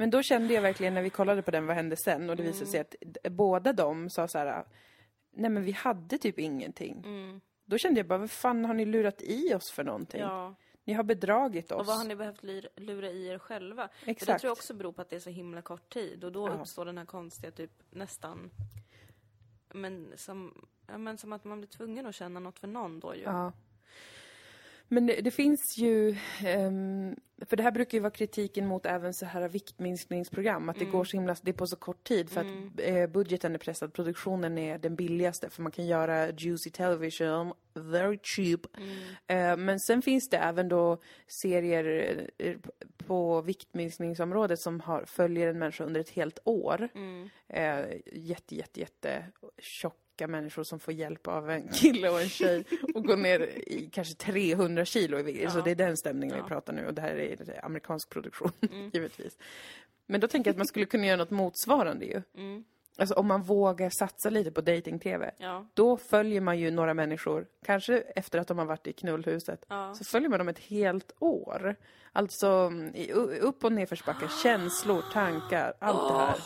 [0.00, 2.30] men då kände jag verkligen när vi kollade på den, vad hände sen?
[2.30, 2.94] Och det visade sig att
[3.32, 4.64] båda de sa så här,
[5.30, 7.04] nej men vi hade typ ingenting.
[7.64, 10.20] Då kände jag bara, vad fan har ni lurat i oss för någonting?
[10.20, 10.54] Ja.
[10.84, 11.80] Ni har bedragit oss.
[11.80, 12.42] Och vad har ni behövt
[12.76, 13.88] lura i er själva?
[13.88, 14.40] För det Exakt.
[14.40, 16.24] tror jag också beror på att det är så himla kort tid.
[16.24, 16.52] Och då Ja.
[16.52, 18.50] uppstår den här konstiga typ nästan...
[19.72, 23.22] Men som, men som att man blir tvungen att känna något för någon då ju.
[23.22, 23.52] Ja.
[24.92, 29.14] Men det, det finns ju, ehm, för det här brukar ju vara kritiken mot även
[29.14, 32.40] så här viktminskningsprogram, att det går så himla, det är på så kort tid för
[32.40, 37.52] att eh, budgeten är pressad, produktionen är den billigaste för man kan göra juicy television,
[37.74, 38.60] very cheap.
[39.26, 42.56] Eh, men sen finns det även då serier eh,
[43.06, 46.88] på viktminskningsområdet som har, följer en människa under ett helt år.
[47.48, 49.24] Eh, jätte, jätte, jätte
[50.20, 53.90] tjocka människor som får hjälp av en kille och en tjej och går ner i
[53.92, 55.52] kanske 300 kilo i vikt.
[55.52, 58.52] Så det är den stämningen vi pratar nu och det här är amerikansk produktion,
[58.92, 59.38] givetvis.
[60.06, 62.22] Men då tänker jag att man skulle kunna göra något motsvarande ju.
[62.98, 65.30] Alltså om man vågar satsa lite på dating-tv.
[65.38, 65.66] Ja.
[65.74, 69.94] Då följer man ju några människor, kanske efter att de har varit i knullhuset, Ja.
[69.94, 71.76] så följer man dem ett helt år.
[72.12, 72.72] Alltså
[73.40, 76.36] upp och nedförsbackar, känslor, tankar, allt det här.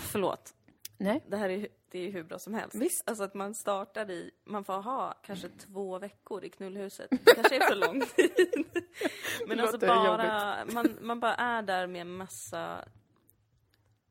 [0.00, 0.54] Förlåt.
[1.00, 1.24] Nej.
[1.26, 2.74] Det här är, det är hur bra som helst.
[2.76, 3.08] Visst.
[3.08, 7.10] Alltså att man startar i, man får ha kanske två veckor i knullhuset.
[7.24, 8.64] Det kanske är för lång tid.
[9.48, 12.84] Men alltså bara, man, man bara är där med massa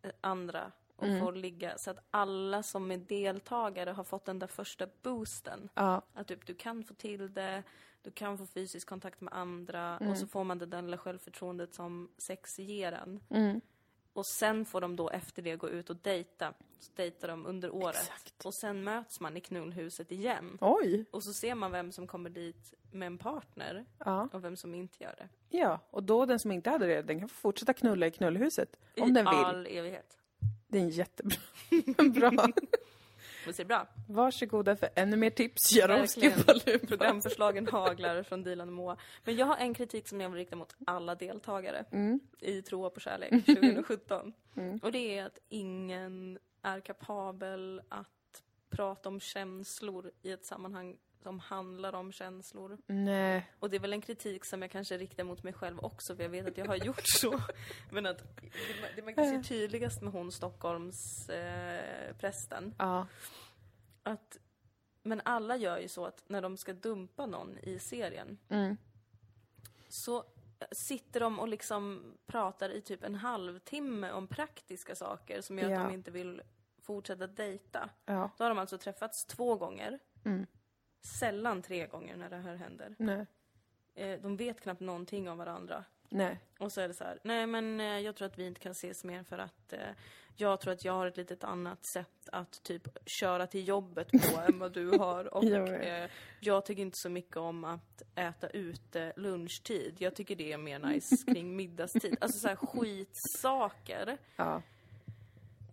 [0.01, 1.19] eh, andra och Mm.
[1.19, 1.77] får ligga.
[1.77, 5.69] Så att alla som är deltagare har fått den där första boosten.
[5.73, 7.63] Ja, Att typ, du kan få till det,
[8.01, 10.11] du kan få fysisk kontakt med andra Mm.
[10.11, 13.19] och så får man det där lilla självförtroendet som sex ger en.
[13.29, 13.61] Mm.
[14.13, 16.53] Och sen får de då efter det gå ut och dejta.
[16.79, 17.95] Så dejtar de under året.
[17.95, 18.45] Exakt.
[18.45, 20.57] Och sen möts man i knullhuset igen.
[20.61, 21.05] oj.
[21.11, 24.29] Och så ser man vem som kommer dit med en partner Ja.
[24.33, 25.57] och vem som inte gör det.
[25.57, 28.75] ja, och då den som inte hade det, den kan få fortsätta knulla i knullhuset.
[29.01, 29.33] Om I den vill.
[29.45, 30.17] all evighet.
[30.67, 31.37] Det är en jättebra.
[32.31, 32.47] bra.
[33.59, 33.87] Är det bra?
[34.07, 35.73] Varsågoda för ännu mer tips.
[36.45, 36.87] Palupa.
[36.87, 38.97] Programförslagen haglar från Dilan och Moa.
[39.23, 42.19] Men jag har en kritik som jag vill rikta mot alla deltagare Mm.
[42.39, 44.33] i Tro på kärlek 2017.
[44.81, 48.07] Och det är att ingen är kapabel att
[48.69, 52.77] prata om känslor i ett sammanhang som handlar om känslor.
[52.85, 53.51] Nej.
[53.59, 56.23] Och det är väl en kritik som jag kanske riktar mot mig själv också, för
[56.23, 57.41] jag vet att jag har gjort så.
[57.91, 63.07] Men att det, det man kan se tydligast med hon Stockholms eh, prästen, Ja.
[64.03, 64.37] att
[65.03, 68.77] men alla gör ju så att när de ska dumpa någon i serien Mm.
[69.89, 70.23] så
[70.87, 75.79] sitter de och liksom pratar i typ en halvtimme om praktiska saker som gör Ja.
[75.81, 76.41] att de inte vill
[76.81, 77.89] fortsätta dejta.
[78.05, 78.29] Ja.
[78.37, 79.99] Då har de alltså träffats två gånger.
[80.25, 80.45] Mm.
[81.01, 82.95] Sällan tre gånger när det här händer.
[82.97, 83.25] Nej.
[83.95, 85.83] Eh, De vet knappt någonting om varandra.
[86.09, 86.39] Nej.
[86.59, 88.71] Och så är det så här, nej men eh, jag tror att vi inte kan
[88.71, 89.79] ses mer för att eh,
[90.35, 94.39] jag tror att jag har ett litet annat sätt att typ köra till jobbet på
[94.47, 95.33] än vad du har.
[95.33, 96.09] Och Jag eh,
[96.39, 99.95] jag tycker inte så mycket om att äta ute lunchtid.
[99.99, 102.17] Jag tycker det är mer nice kring middagstid.
[102.21, 104.17] Alltså så här skitsaker.
[104.35, 104.61] Ja.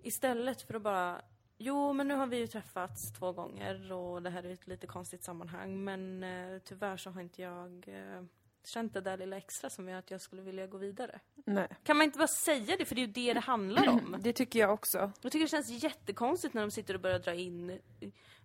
[0.03, 1.23] Istället för att bara,
[1.59, 4.87] jo men nu har vi ju träffats två gånger och det här är ett lite
[4.87, 8.23] konstigt sammanhang men eh, tyvärr så har inte jag eh,
[8.65, 11.21] känt det där lilla extra som gör att jag skulle vilja gå vidare.
[11.35, 11.69] Nej.
[11.83, 12.85] Kan man inte bara säga det?
[12.85, 14.17] För det är ju det det handlar om.
[14.23, 15.13] Det tycker jag också.
[15.23, 17.79] Jag tycker det känns jättekonstigt när de sitter och börjar dra in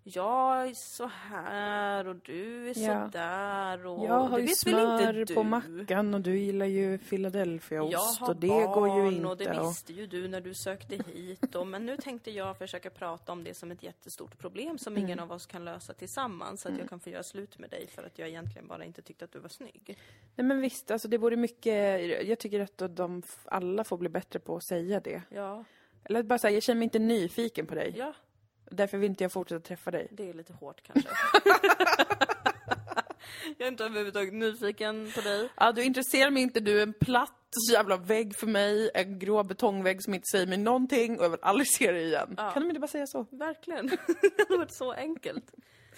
[0.03, 3.05] jag är så här och du är Ja.
[3.11, 8.35] så där och Jag har ju smör på mackan och du gillar ju Philadelphiaost och
[8.35, 9.27] det barn går ju inte.
[9.27, 11.55] och det visste ju du när du sökte hit.
[11.55, 15.11] Och, men nu tänkte jag försöka prata om det som ett jättestort problem som ingen
[15.11, 15.23] Mm.
[15.23, 16.61] av oss kan lösa tillsammans.
[16.61, 19.01] Så att jag kan få göra slut med dig för att jag egentligen bara inte
[19.01, 19.97] tyckte att du var snygg.
[20.35, 24.39] Nej men visst, alltså det vore mycket, jag tycker att de alla får bli bättre
[24.39, 25.21] på att säga det.
[25.29, 25.63] Ja,
[26.03, 27.93] Eller bara säga, jag känner mig inte nyfiken på dig.
[27.97, 28.13] ja
[28.71, 30.07] Därför vill inte jag fortsätta träffa dig.
[30.11, 31.09] det är lite hårt kanske.
[33.57, 35.49] jag är inte överhuvudtaget nyfiken på dig.
[35.57, 37.31] Ja, du intresserar mig inte, du är en platt
[37.71, 41.39] jävla vägg för mig, en grå betongvägg som inte säger mig någonting och jag vill
[41.41, 42.33] aldrig se dig igen.
[42.37, 42.51] Ja.
[42.51, 43.25] Kan de inte bara säga så?
[43.31, 43.87] Verkligen.
[44.21, 45.53] det hade varit så enkelt.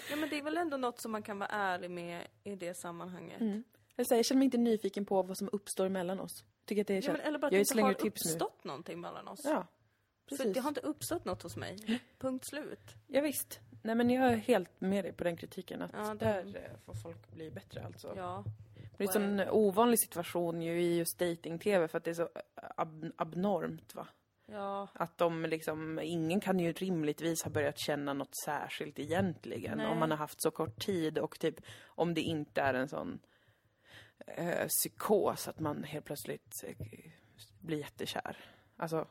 [0.09, 2.77] Ja men det är väl ändå något som man kan vara ärlig med i det
[2.77, 3.41] sammanhanget.
[3.41, 6.43] Eller säga, jag känner mig inte nyfiken på vad som uppstår mellan oss.
[6.65, 8.31] Tycker att det är Ja, men, eller bara att jag det inte har tips nu.
[8.31, 9.41] uppstått någonting mellan oss.
[9.43, 9.67] Ja,
[10.29, 10.53] Precis.
[10.53, 12.01] det har inte uppstått något hos mig.
[12.19, 12.95] Punkt slut.
[13.07, 13.59] Ja, visst.
[13.81, 15.81] Nej, men jag är helt med dig på den kritiken.
[15.81, 18.13] Att Ja, det- där eh, får folk bli bättre alltså.
[18.17, 18.43] Ja.
[18.97, 22.29] Det är en sån ovanlig situation ju i just dating-tv för att det är så
[22.77, 24.07] ab- abnormt va.
[24.47, 24.87] Ja.
[24.93, 29.77] Att de liksom, ingen kan ju rimligtvis ha börjat känna något särskilt egentligen.
[29.77, 29.87] Nej.
[29.87, 31.55] Om man har haft så kort tid och typ
[31.85, 33.19] om det inte är en sån
[34.27, 36.87] eh, psykos att man helt plötsligt eh,
[37.59, 38.37] blir jättekär.
[38.77, 39.07] Alltså,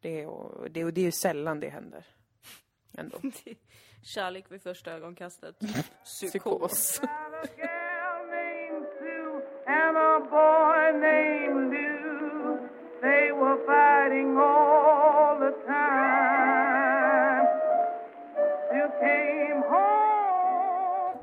[0.00, 2.06] det är, och, det, och det är ju sällan det händer.
[2.98, 3.18] Ändå.
[4.02, 5.56] Kärlek vid första ögonkastet.
[6.04, 7.00] Psykos.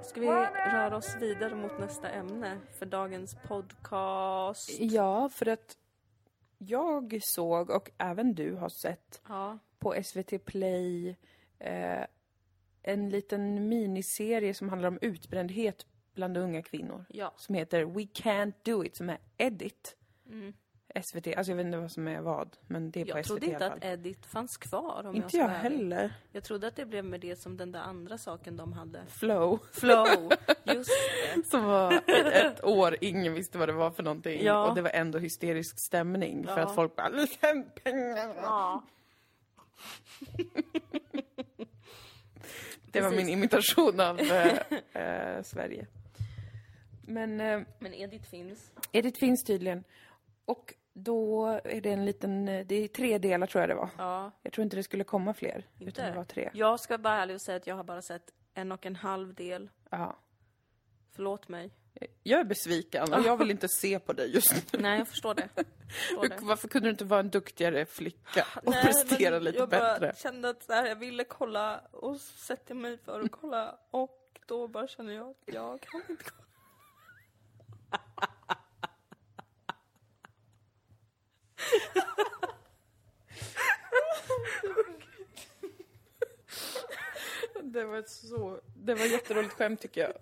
[0.04, 4.70] Ska vi röra oss vidare mot nästa ämne för dagens podcast?
[4.80, 5.78] Ja, för att
[6.68, 9.60] jag såg, och även du har sett, Ja.
[9.80, 11.16] på SVT Play
[11.60, 12.06] eh,
[12.84, 17.06] en liten miniserie som handlar om utbrändhet bland unga kvinnor.
[17.10, 17.34] Ja.
[17.38, 19.96] Som heter We Can't Do It, som är Edit.
[21.02, 23.28] SVT, alltså jag vet inte vad som är vad, men det är på Jag SVT
[23.28, 23.84] trodde i inte att.
[23.84, 25.60] Edit fanns kvar om Inte jag ärlig.
[25.78, 26.14] heller.
[26.32, 29.06] Jag trodde att det blev med det som den där andra saken de hade.
[29.08, 29.60] Flow.
[29.72, 30.32] Flow,
[30.64, 30.90] just
[31.36, 31.46] det.
[31.50, 34.44] Som var ett, år, ingen visste vad det var för någonting.
[34.44, 34.70] Ja.
[34.70, 36.64] Och det var ändå hysterisk stämning för Ja.
[36.68, 38.34] att folk bara "Lite pengar.
[38.42, 38.84] Ja.
[42.92, 43.26] Det var Precis.
[43.26, 44.58] min imitation av eh,
[44.94, 45.88] eh, Sverige.
[47.08, 48.72] Men eh, Men Edit finns.
[48.92, 49.84] Edith finns tydligen.
[50.46, 53.90] Och då är det en liten, det är tre delar tror jag det var.
[53.98, 54.32] Ja.
[54.42, 55.68] Jag tror inte det skulle komma fler.
[55.76, 56.06] Utan Inte?
[56.10, 56.50] det var tre.
[56.54, 59.34] Jag ska vara ärlig och säga att jag har bara sett en och en halv
[59.34, 59.70] del.
[59.90, 60.16] Ja.
[61.16, 61.72] Förlåt mig.
[62.24, 64.80] Jag är besviken och jag vill inte se på dig just nu.
[64.82, 65.50] Nej, jag förstår det.
[65.56, 66.38] Jag förstår det.
[66.42, 70.14] Varför kunde du inte vara en duktigare flicka och Nej, prestera lite jag bättre?
[70.18, 74.68] kände att så här, jag ville kolla och sätta mig för att kolla och då
[74.68, 76.44] bara känner jag att jag kan inte kolla.
[87.62, 90.14] Det var ett så, det var ett jätteroligt skämt tycker jag.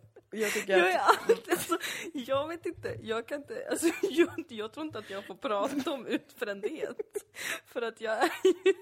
[0.42, 1.78] Jag tycker Jag är att, alltid så,
[2.14, 5.92] jag vet inte, jag kan inte, alltså jag, jag tror inte att jag får prata
[5.92, 6.98] om utbrändhet.
[7.66, 8.74] För att jag är ju...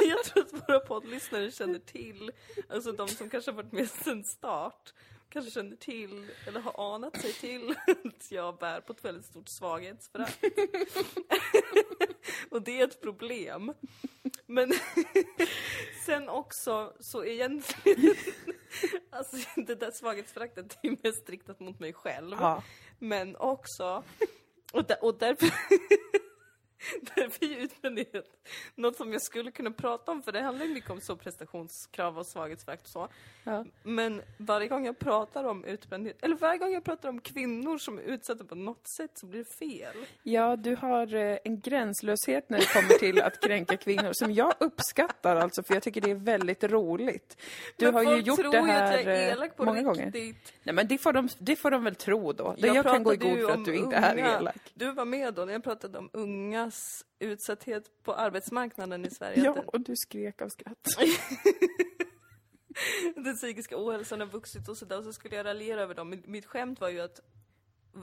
[0.00, 2.32] Jag tror att våra poddlyssnare känner till,
[2.68, 4.94] alltså de som kanske har varit med sedan start,
[5.30, 9.48] kanske känner till, eller har anat sig till, att jag bär på ett väldigt stort
[9.48, 10.38] svaghetsförakt.
[12.50, 13.72] Och det är ett problem.
[14.46, 14.72] Men
[16.06, 18.14] sen också så egentligen,
[19.10, 22.36] alltså det där svaghetsföraktet är ju mest riktat mot mig själv.
[22.40, 22.62] ja.
[22.98, 24.04] Men också,
[24.72, 25.50] och, där, och därför,
[27.14, 28.26] därför är ju utbrändhet
[28.74, 32.18] något som jag skulle kunna prata om, för det handlar ju mycket om så prestationskrav
[32.18, 33.08] och svaghetsförakt och så.
[33.44, 33.64] Ja.
[33.82, 37.98] Men varje gång jag pratar om utbrändhet, eller varje gång jag pratar om kvinnor som
[37.98, 39.94] är utsatta på något sätt så blir det fel.
[40.22, 44.54] ja, du har eh, en gränslöshet när det kommer till att kränka kvinnor som jag
[44.60, 47.36] uppskattar alltså, för jag tycker det är väldigt roligt.
[47.76, 49.84] Du Men har ju gjort det här många riktigt.
[49.84, 50.12] gånger.
[50.62, 52.54] Nej men det får, de, det får de väl tro då.
[52.58, 54.38] Jag, Jag kan gå i god för att du inte är unga.
[54.38, 54.72] elak.
[54.74, 56.10] Du var med då när jag pratade om
[56.70, 59.42] ungas utsatthet på arbetsmarknaden i Sverige.
[59.44, 60.88] Ja, och du skrek av skratt.
[63.16, 66.22] den psykiska ohälsan har vuxit och sådär och så skulle jag raljera över dem.
[66.26, 67.20] Mitt- skämt var ju att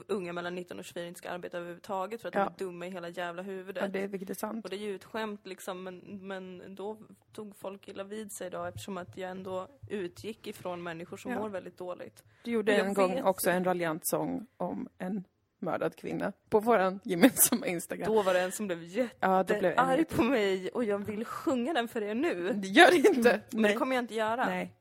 [0.08, 2.44] unga mellan 19 och 24 inte ska arbeta överhuvudtaget för att Ja.
[2.58, 3.82] de är dumma i hela jävla huvudet.
[3.82, 4.64] Ja, det är vilket är sant.
[4.64, 6.98] Och det är ju ett skämt liksom, men, men då
[7.32, 11.38] tog folk illa vid sig då eftersom att jag ändå utgick ifrån människor som Ja.
[11.38, 12.24] mår väldigt dåligt.
[12.44, 13.24] Du gjorde en gång vet.
[13.24, 15.24] också en raljant sång om en
[15.60, 18.12] mördad kvinna på vår gemensamma Instagram.
[18.14, 21.24] Då var det en som blev ja, det jättearg jätte- på mig och jag vill
[21.24, 22.60] sjunga den för er nu.
[22.64, 23.40] Gör det inte!
[23.50, 24.46] Men det kommer jag inte göra.
[24.46, 24.74] Nej.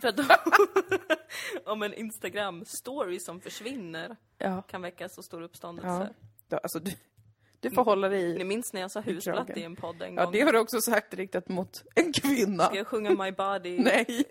[0.00, 0.20] För att
[1.64, 4.62] om en Instagram-story som försvinner Ja.
[4.62, 5.46] kan väcka så stor ja.
[5.46, 6.14] uppståndelse.
[6.48, 6.90] Då, alltså, du,
[7.60, 8.44] du får hålla dig Ni i...
[8.44, 10.32] minns när jag sa husplatt i en podd en Ja, gång?
[10.32, 12.64] det har du också sagt riktat mot en kvinna.
[12.64, 13.78] Ska jag sjunga My Body?
[13.82, 14.24] Nej.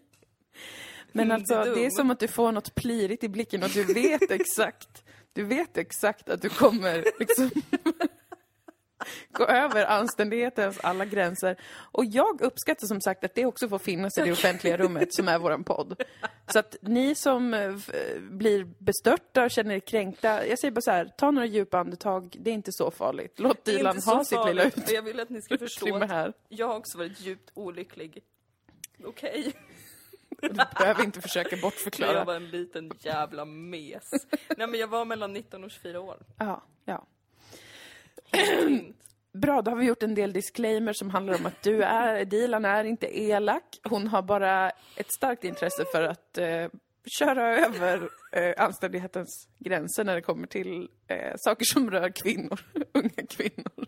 [1.11, 3.69] Men Mm, alltså, det är det som att du får något plirigt i blicken och
[3.69, 5.03] du vet exakt,
[5.35, 7.49] du vet exakt att du kommer liksom
[9.31, 11.57] gå över anständighetens alla gränser.
[11.91, 15.27] Och jag uppskattar som sagt att det också får finnas i det offentliga rummet som
[15.27, 16.03] är våran podd.
[16.53, 17.75] Så att ni som eh,
[18.19, 22.35] blir bestörta och känner er kränkta, jag säger bara så här, ta några djupa andetag,
[22.39, 23.39] det är inte så farligt.
[23.39, 24.91] Låt Dilan ha sitt lilla farligt.
[24.91, 28.23] Jag vill att ni ska förstå att jag har också varit djupt olycklig.
[29.03, 29.53] Okej?
[30.49, 32.23] Du behöver inte försöka När jag bortförklara.
[32.23, 34.09] var en liten jävla mes.
[34.57, 36.17] Nej men jag var mellan 19 och 24 år.
[36.37, 37.05] Ja, ja.
[38.33, 38.97] Fint.
[39.33, 42.65] Bra, då har vi gjort en del disclaimer som handlar om att du är, Dilan
[42.65, 43.79] är inte elak.
[43.83, 46.67] Hon har bara ett starkt intresse för att eh,
[47.19, 52.59] köra över eh, anständighetens gränser när det kommer till eh, saker som rör kvinnor,
[52.93, 53.85] unga kvinnor.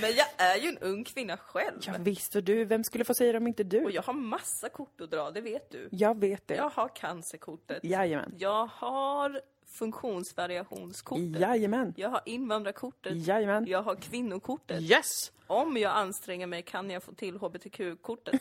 [0.00, 1.80] Men jag är ju en ung kvinna själv.
[1.86, 3.84] Ja, visst, och du, vem skulle få säga det om inte du?
[3.84, 5.88] Och jag har massa kort att dra, det vet du.
[5.92, 6.54] Jag vet det.
[6.54, 7.84] Jag har cancerkortet.
[7.84, 8.34] Jajamän.
[8.38, 11.40] Jag har funktionsvariationskortet.
[11.40, 11.94] Jajamän.
[11.96, 13.26] Jag har invandrarkortet.
[13.26, 13.66] Jajamän.
[13.66, 14.82] Jag har kvinnokortet.
[14.82, 15.32] Yes!
[15.46, 18.40] Om jag anstränger mig kan jag få till HBTQ-kortet.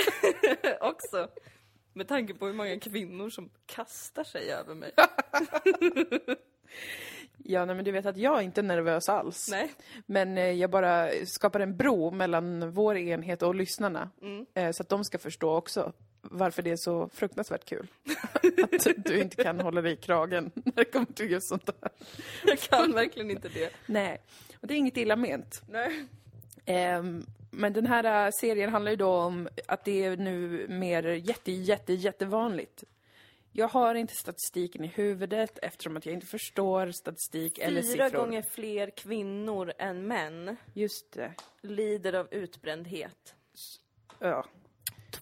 [0.80, 1.28] Också.
[1.92, 4.92] Med tanke på hur många kvinnor som kastar sig över mig.
[7.44, 9.48] Ja, nej, men du vet att jag är inte nervös alls.
[9.50, 9.70] Nej.
[10.06, 14.10] Men eh, jag bara skapar en bro mellan vår enhet och lyssnarna.
[14.22, 14.46] Mm.
[14.54, 17.86] Eh, så att de ska förstå också varför det är så fruktansvärt kul.
[18.72, 21.90] att du inte kan hålla dig i kragen när det kommer till just sånt där.
[22.46, 23.70] Jag kan verkligen inte det.
[23.86, 24.20] Nej,
[24.60, 25.62] och det är inget illa ment.
[25.68, 26.04] Nej.
[26.64, 31.02] Ehm, men den här eh, serien handlar ju då om att det är nu mer
[31.02, 32.84] jätte, jätte, jättevanligt.
[33.52, 38.18] Jag har inte statistiken i huvudet eftersom att jag inte förstår statistik eller Fyra siffror.
[38.24, 41.34] gånger fler kvinnor än män Just det.
[41.62, 43.34] lider av utbrändhet.
[44.18, 44.44] Ja.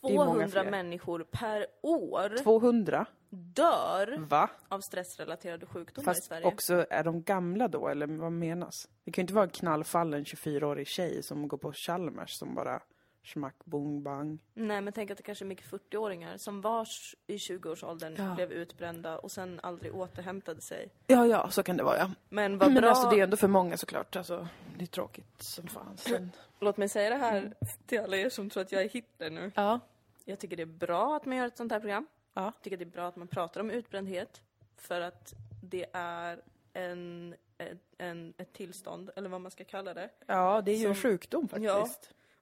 [0.03, 0.71] är många 200 fler.
[0.71, 3.07] människor per år 200?
[3.31, 4.51] dör Va?
[4.69, 6.47] av stressrelaterade sjukdomar i Fast Sverige.
[6.47, 8.89] också, är de gamla då, eller vad menas?
[9.05, 12.83] Det kan ju inte vara en knallfallen 24-årig tjej som går på Chalmers som bara
[13.29, 14.39] smack, bong, bang.
[14.55, 16.89] Nej, men tänk att det kanske är mycket 40-åringar som var
[17.27, 18.35] i 20-årsåldern Ja.
[18.35, 20.89] blev utbrända och sen aldrig återhämtade sig.
[21.07, 22.11] Ja, ja, så kan det vara ja.
[22.29, 22.91] Men vad Men bra...
[22.91, 24.17] alltså det är ändå för många såklart.
[24.17, 25.97] Alltså, det är tråkigt som fan.
[25.97, 26.33] Sen.
[26.61, 27.55] Låt mig säga det här
[27.87, 29.53] till alla er som tror att jag är Hitler nu.
[29.55, 29.81] Ja.
[30.25, 32.07] Jag tycker det är bra att man gör ett sånt här program.
[32.35, 32.43] Ja.
[32.43, 34.43] Jag tycker det är bra att man pratar om utbrändhet.
[34.77, 36.41] För att det är
[36.73, 37.35] en,
[37.99, 40.11] en, ett tillstånd, eller vad man ska kalla det.
[40.27, 41.89] Ja, det är ju en sjukdom Ja.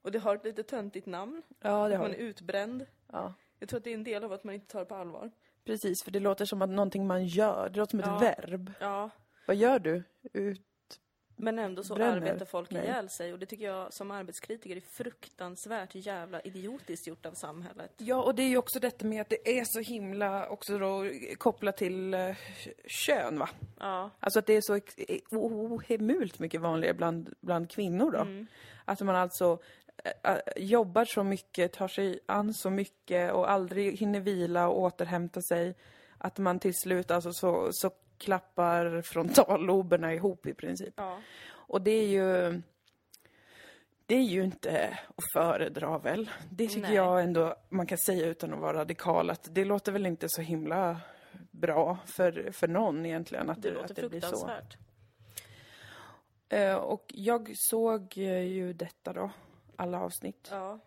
[0.07, 1.41] Och det har ett lite töntigt namn.
[1.61, 2.23] Ja, det har man är det.
[2.23, 2.85] utbränd.
[3.11, 3.33] Ja.
[3.59, 5.31] Jag tror att det är en del av att man inte tar det på allvar.
[5.65, 7.69] Precis, för det låter som att någonting man gör.
[7.69, 8.19] Det låter som ett Ja.
[8.19, 8.71] verb.
[8.79, 9.09] Ja,
[9.47, 10.03] Vad gör du?
[10.33, 10.61] Ut...
[11.35, 12.17] men ändå så Bränner?
[12.17, 12.83] arbetar folk Nej.
[12.83, 13.33] ihjäl sig.
[13.33, 17.91] Och det tycker jag som arbetskritiker är fruktansvärt jävla idiotiskt gjort av samhället.
[17.97, 21.05] Ja, och det är ju också detta med att det är så himla också då
[21.37, 22.35] kopplat till eh,
[22.87, 23.49] kön, va?
[23.79, 24.09] Ja.
[24.19, 28.19] Alltså att det är så eh, ohemult mycket vanligare bland, bland kvinnor då.
[28.19, 28.47] Mm.
[28.85, 29.59] Att man alltså
[30.55, 35.75] jobbar så mycket, tar sig an så mycket och aldrig hinner vila och återhämta sig.
[36.17, 40.93] Att man till slut alltså så, så klappar frontalloberna ihop i princip.
[40.97, 41.19] Ja.
[41.49, 42.61] Och det är ju...
[44.05, 46.29] Det är ju inte att föredra väl.
[46.49, 46.95] Det tycker Nej.
[46.95, 50.41] jag ändå man kan säga utan att vara radikal att det låter väl inte så
[50.41, 51.01] himla
[51.51, 54.49] bra för, för någon egentligen att Det det, att det blir så.
[56.49, 59.31] Eh, och jag såg eh, ju detta då,
[59.77, 60.47] alla avsnitt.
[60.51, 60.79] Ja.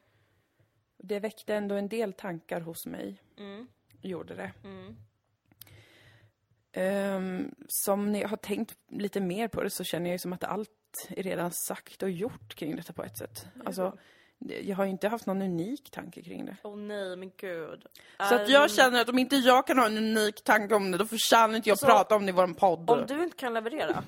[0.99, 3.67] Det väckte ändå en del tankar hos mig, Mm.
[4.03, 4.53] gjorde det.
[4.65, 4.97] Mm.
[6.73, 10.45] Ehm, som ni har tänkt lite mer på det så känner jag ju som att
[10.45, 10.71] allt
[11.09, 13.47] är redan sagt och gjort kring detta på ett sätt.
[13.65, 13.99] Alltså,
[14.39, 16.57] det- jag har ju inte haft någon unik tanke kring det.
[16.63, 17.87] Åh nej, men gud.
[18.19, 20.91] Så att Är- jag känner att om inte jag kan ha en unik tanke om
[20.91, 22.91] det, då förtjänar inte jag Alltså, prata om det i vår podd.
[22.91, 24.05] Om du inte kan leverera,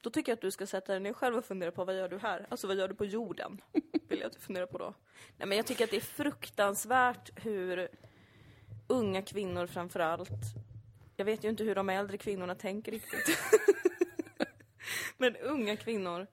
[0.00, 2.08] då tycker jag att du ska sätta dig ner själv och fundera på vad gör
[2.08, 2.46] du här?
[2.48, 3.60] Alltså vad gör du på jorden?
[4.08, 4.94] Vill jag att du funderar på då.
[5.36, 7.88] Nej men jag tycker att det är fruktansvärt hur
[8.88, 10.54] unga kvinnor framförallt,
[11.16, 13.38] jag vet ju inte hur de äldre kvinnorna tänker riktigt.
[15.16, 16.26] men unga kvinnor,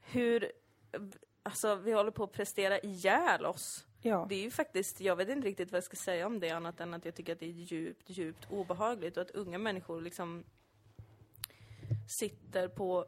[0.00, 0.52] hur,
[1.42, 3.86] alltså vi håller på att prestera ihjäl oss.
[4.02, 4.26] Ja.
[4.28, 6.80] Det är ju faktiskt, jag vet inte riktigt vad jag ska säga om det annat
[6.80, 10.44] än att jag tycker att det är djupt, djupt obehagligt och att unga människor liksom
[12.06, 13.06] sitter på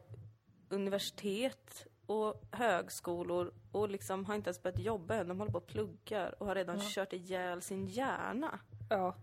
[0.69, 5.27] universitet och högskolor och liksom har inte ens börjat jobba än.
[5.27, 8.59] De håller på och pluggar och har redan kört ihjäl sin hjärna.
[8.89, 9.15] Ja.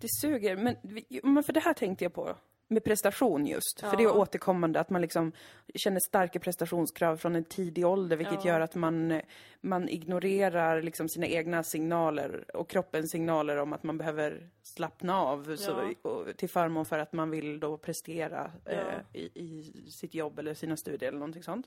[0.00, 0.76] Det suger, men,
[1.22, 2.36] men för det här tänkte jag på.
[2.68, 3.80] Med prestation just.
[3.80, 4.12] För det är Ja.
[4.12, 5.32] återkommande att man liksom
[5.74, 8.50] känner starka prestationskrav från en tidig ålder vilket Ja.
[8.50, 9.20] gör att man,
[9.60, 15.56] man ignorerar liksom sina egna signaler och kroppens signaler om att man behöver slappna av
[15.56, 18.70] så, och, till förmån för att man vill då prestera Ja.
[18.72, 21.66] eh, i, i sitt jobb eller sina studier eller någonting sånt.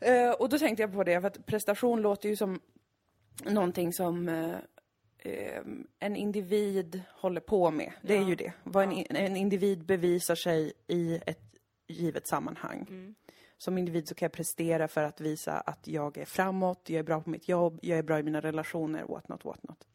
[0.00, 2.60] Eh, och då tänkte jag på det, för att prestation låter ju som
[3.44, 4.54] någonting som eh,
[5.98, 7.92] en individ håller på med.
[8.02, 8.28] Det är Ja.
[8.28, 8.52] ju det.
[8.62, 11.40] Vad en, en individ bevisar sig i ett
[11.86, 12.86] givet sammanhang.
[12.90, 13.14] Mm.
[13.58, 17.02] som individ så kan jag prestera för att visa att jag är framåt, jag är
[17.02, 19.86] bra på mitt jobb, jag är bra i mina relationer, what not, what not.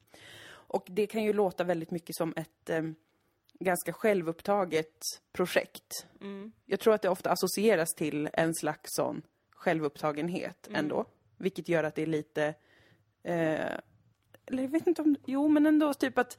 [0.49, 2.81] Och det kan ju låta väldigt mycket som ett eh,
[3.59, 6.07] ganska självupptaget projekt.
[6.65, 9.21] Jag tror att det ofta associeras till en slags sån
[9.51, 11.05] självupptagenhet ändå.
[11.37, 12.53] Vilket gör att det är lite,
[13.23, 13.59] eh,
[14.49, 16.37] eller jag vet inte om, jo men ändå typ att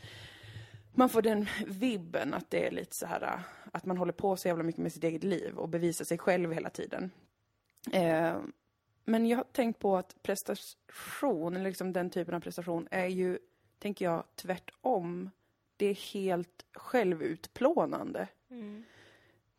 [0.93, 3.43] man får den vibben att det är lite så här
[3.73, 6.53] att man håller på så jävla mycket med sitt eget liv och bevisar sig själv
[6.53, 7.11] hela tiden.
[7.93, 8.39] Eh,
[9.05, 13.39] men jag har tänkt på att prestation, eller liksom den typen av prestation, är ju,
[13.79, 15.31] tänker jag, tvärtom.
[15.77, 18.29] Det är helt självutplånande.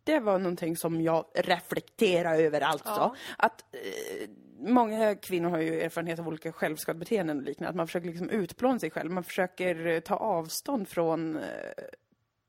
[0.03, 2.89] Det var någonting som jag reflekterar över alltså.
[2.89, 3.15] Ja.
[3.37, 4.29] Att eh,
[4.61, 7.69] många kvinnor har ju erfarenhet av olika självskadebeteenden och liknande.
[7.69, 9.11] Att man försöker liksom utplåna sig själv.
[9.11, 11.43] Man försöker eh, ta avstånd från eh,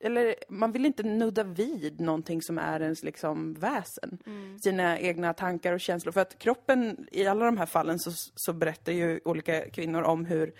[0.05, 4.19] eller man vill inte nudda vid någonting som är ens liksom väsen.
[4.63, 6.13] Sina egna tankar och känslor.
[6.13, 10.25] För att kroppen, i alla de här fallen så, så berättar ju olika kvinnor om
[10.25, 10.55] hur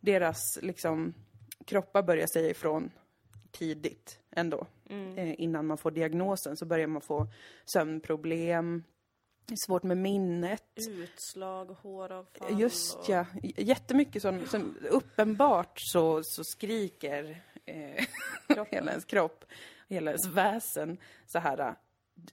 [0.00, 1.14] deras liksom
[1.64, 2.90] kroppar börjar säga ifrån
[3.52, 4.66] tidigt ändå.
[5.16, 7.26] Eh, innan man får diagnosen så börjar man få
[7.64, 8.82] sömnproblem,
[9.48, 10.64] det är svårt med minnet.
[10.88, 13.08] Utslag, håravfall Just och...
[13.08, 18.04] ja, jättemycket som, som uppenbart så, så skriker eh,
[18.70, 19.44] hela ens kropp,
[19.88, 21.72] hela ens väsen så här, äh,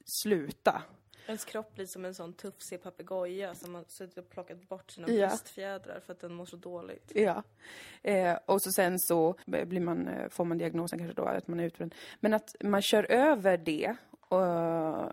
[0.05, 0.83] sluta.
[1.27, 5.09] Ens kropp blir som en sån tufsig papegoja som har suttit och plockat bort sina
[5.09, 5.27] Ja.
[5.27, 7.11] bröstfjädrar för att den mår så dåligt.
[7.15, 7.43] Ja.
[8.01, 11.59] Eh, och så sen så blir man, eh, får man diagnosen kanske då att man
[11.59, 11.95] är utbränd.
[12.19, 13.95] Men att man kör över det
[14.31, 15.09] eh,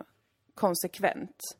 [0.62, 1.56] konsekvent.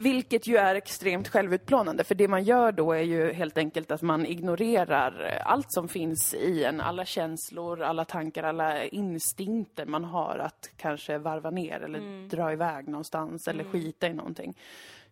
[0.00, 4.02] Vilket ju är extremt självutplånande, för det man gör då är ju helt enkelt att
[4.02, 6.80] man ignorerar eh, allt som finns i en.
[6.80, 12.88] Alla känslor, alla tankar, alla instinkter man har att kanske varva ner eller dra iväg
[12.88, 14.56] någonstans eller skita i någonting.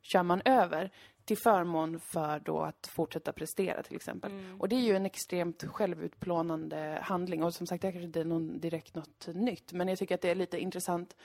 [0.03, 0.91] Kör man över
[1.25, 4.33] till förmån för då att fortsätta prestera till exempel.
[4.59, 7.43] Och det är ju en extremt självutplånande handling.
[7.43, 9.73] Och som sagt, det kanske inte är någon, direkt något nytt.
[9.73, 11.17] Men jag tycker att det är lite intressant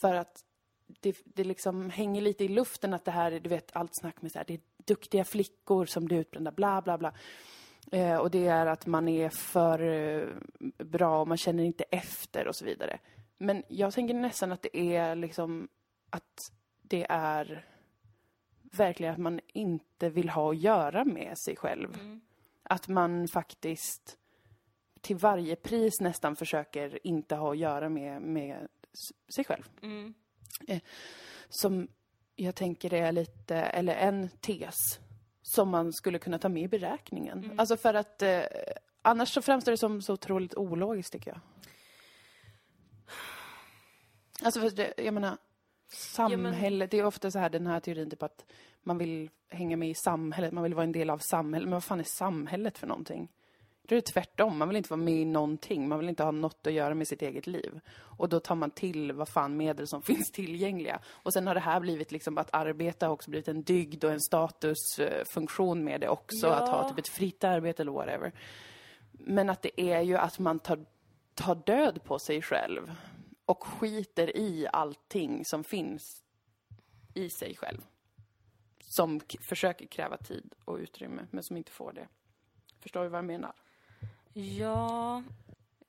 [0.00, 0.44] för att
[0.86, 4.22] det, det liksom hänger lite i luften att det här, är, du vet, allt snack
[4.22, 7.12] med så här, det är duktiga flickor som blir utbrända, bla bla bla.
[7.92, 10.28] Eh, och det är att man är för eh,
[10.84, 12.98] bra och man känner inte efter och så vidare.
[13.38, 15.68] Men jag tänker nästan att det är liksom
[16.10, 17.66] att det är
[18.72, 21.88] verkligen att man inte vill ha att göra med sig själv.
[22.62, 24.18] Att man faktiskt
[25.00, 28.68] till varje pris nästan försöker inte ha att göra med, med
[29.34, 29.68] sig själv.
[29.82, 30.12] Eh,
[31.48, 31.88] som
[32.36, 35.00] jag tänker är lite, eller en tes
[35.42, 37.52] som man skulle kunna ta med i beräkningen.
[37.56, 38.42] Alltså för att eh,
[39.02, 41.40] annars så framstår det som så otroligt ologiskt tycker jag.
[44.42, 45.36] Alltså för det, jag menar,
[45.92, 48.44] samhället, det är ofta så här den här teorin typ att
[48.82, 51.68] man vill hänga med i samhället, man vill vara en del av samhället.
[51.68, 53.28] Men vad fan är samhället för någonting?
[53.88, 56.30] Då är det tvärtom, man vill inte vara med i någonting, man vill inte ha
[56.30, 57.80] något att göra med sitt eget liv.
[57.96, 61.00] Och då tar man till vad fan medel som finns tillgängliga.
[61.06, 64.10] Och sen har det här blivit liksom att arbeta har också blivit en dygd och
[64.10, 66.46] en statusfunktion med det också.
[66.46, 66.54] Ja.
[66.54, 68.32] Att ha typ ett fritt arbete eller whatever.
[69.12, 70.86] Men att det är ju att man tar,
[71.34, 72.92] tar död på sig själv
[73.44, 76.22] och skiter i allting som finns
[77.14, 77.80] i sig själv.
[78.80, 82.08] Som försöker kräva tid och utrymme, men som inte får det.
[82.80, 83.52] Förstår du vad jag menar?
[84.38, 85.22] Ja,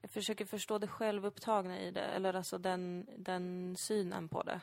[0.01, 4.61] jag försöker förstå det självupptagna i det, eller alltså den, den synen på det.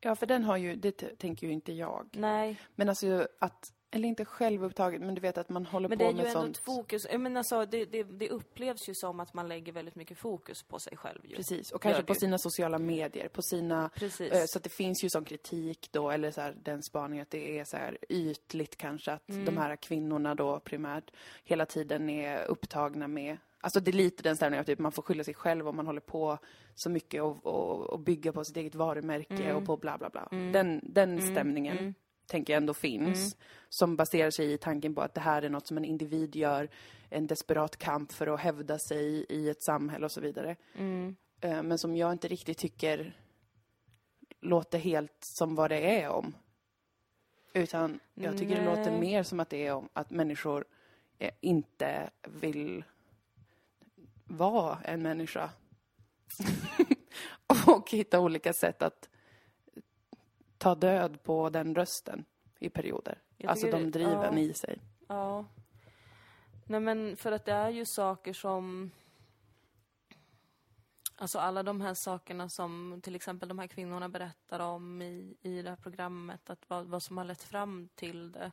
[0.00, 2.08] Ja, för den har ju, det tänker ju inte jag.
[2.12, 6.04] Nej, Men alltså att, eller inte självupptaget, men du vet att man håller men på
[6.04, 6.56] det är ju med ändå sånt.
[6.56, 7.06] ett fokus.
[7.18, 10.78] Menar alltså, det, det, det upplevs ju som att man lägger väldigt mycket fokus på
[10.78, 11.36] sig själv ju.
[11.36, 13.90] Precis, och kanske på sina sociala medier, på sina...
[13.94, 14.32] Precis.
[14.32, 17.30] eh, Så att det finns ju sån kritik då, eller så här, den spaningen att
[17.30, 19.44] det är så här ytligt kanske att Mm.
[19.44, 21.10] de här kvinnorna då primärt
[21.44, 25.02] hela tiden är upptagna med Alltså det är lite den stämningen att typ man får
[25.02, 26.38] skylla sig själv om man håller på
[26.74, 29.56] så mycket och, och, och bygga på sitt eget varumärke Mm.
[29.56, 30.28] och på bla bla bla.
[30.52, 31.94] Den, den stämningen
[32.26, 33.36] tänker jag ändå finns.
[33.68, 36.68] Som baserar sig i tanken på att det här är något som en individ gör,
[37.08, 40.56] en desperat kamp för att hävda sig i ett samhälle och så vidare.
[41.40, 43.16] Eh, Men som jag inte riktigt tycker
[44.40, 46.34] låter helt som vad det är om.
[47.54, 49.00] Utan jag tycker det låter Nej.
[49.00, 50.64] mer som att det är om att människor
[51.18, 52.84] eh, inte vill
[54.24, 55.50] vara en människa.
[57.66, 59.08] och hitta olika sätt att
[60.62, 62.24] ta död på den rösten
[62.58, 63.18] i perioder.
[63.46, 64.38] Alltså de driven ja.
[64.38, 64.78] i sig.
[65.06, 65.44] Ja.
[66.66, 68.90] Nej men för att det är ju saker som...
[71.16, 75.62] Alltså alla de här sakerna som till exempel de här kvinnorna berättar om i, i
[75.62, 78.52] det här programmet, att vad, vad som har lett fram till det.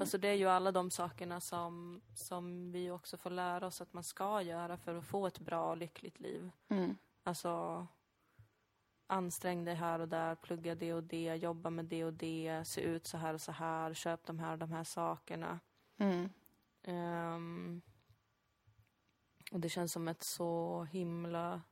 [0.00, 3.92] Alltså det är ju alla de sakerna som, som vi också får lära oss att
[3.92, 6.50] man ska göra för att få ett bra och lyckligt liv.
[6.68, 6.96] Mm.
[7.22, 7.86] Alltså
[9.06, 12.80] ansträng dig här och där, plugga det och det, jobba med det och det, se
[12.80, 15.60] ut så här och så här, köp de här och de här sakerna.
[15.98, 16.28] Mm.
[16.82, 17.82] Ehm,
[19.52, 21.62] och det känns som ett så himla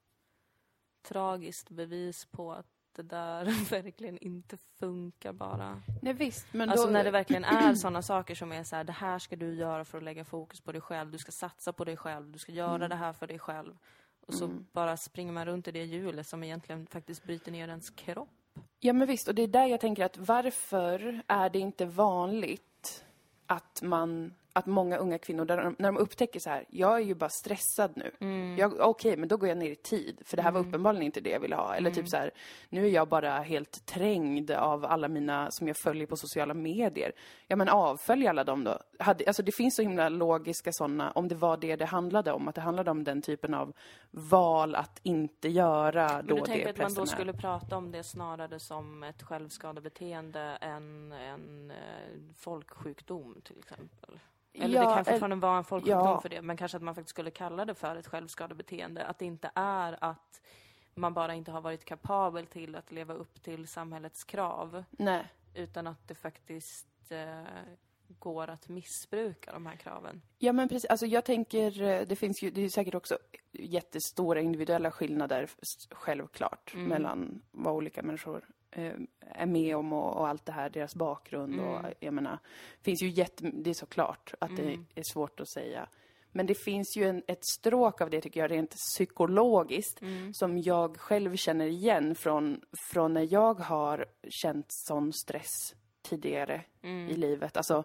[1.02, 5.82] tragiskt bevis på att det där verkligen inte funkar bara.
[6.02, 6.92] Nej visst, men Alltså då...
[6.92, 9.84] när det verkligen är sådana saker som är så här, det här ska du göra
[9.84, 12.52] för att lägga fokus på dig själv, du ska satsa på dig själv, du ska
[12.52, 12.88] göra Mm.
[12.88, 13.78] det här för dig själv.
[14.26, 17.90] Och så bara springer man runt i det hjulet som egentligen faktiskt bryter ner ens
[17.90, 18.28] kropp.
[18.80, 23.04] Ja men visst, och det är där jag tänker att varför är det inte vanligt
[23.46, 27.14] att man, att många unga kvinnor, de, när de upptäcker så här, jag är ju
[27.14, 28.10] bara stressad nu.
[28.58, 31.20] Jag- Okej, men då går jag ner i tid, för det här var uppenbarligen inte
[31.20, 31.74] det jag ville ha.
[31.74, 32.30] Eller typ så här,
[32.68, 37.12] nu är jag bara helt trängd av alla mina som jag följer på sociala medier.
[37.48, 38.78] Ja men avfölj alla dem då.
[38.98, 42.48] Hade, alltså det finns så himla logiska sådana, om det var det det handlade om,
[42.48, 43.72] att det handlade om den typen av
[44.10, 47.90] val att inte göra Men då du tänker det att man då skulle prata om
[47.90, 51.76] det snarare som ett självskadebeteende än en eh,
[52.36, 54.18] folksjukdom till exempel?
[54.54, 56.20] Eller Ja, det kan fortfarande vara en folksjukdom ja.
[56.20, 59.06] för det, men kanske att man faktiskt skulle kalla det för ett självskadebeteende.
[59.06, 60.40] Att det inte är att
[60.94, 65.24] man bara inte har varit kapabel till att leva upp till samhällets krav, Nej.
[65.54, 67.42] utan att det faktiskt eh,
[68.18, 70.22] går att missbruka de här kraven.
[70.38, 73.18] Ja men precis, alltså jag tänker, eh, det finns ju, det är säkert också
[73.52, 75.50] jättestora individuella skillnader,
[75.90, 78.44] självklart, mellan vad olika människor eh,
[79.20, 82.38] är med om och, och allt det här, deras bakgrund och jag menar,
[82.82, 85.88] finns ju jätte, det är såklart att det är svårt att säga.
[86.32, 90.00] Men det finns ju en, ett stråk av det tycker jag rent psykologiskt
[90.32, 92.60] som jag själv känner igen från,
[92.92, 97.56] från när jag har känt sån stress tidigare i livet.
[97.56, 97.84] Alltså,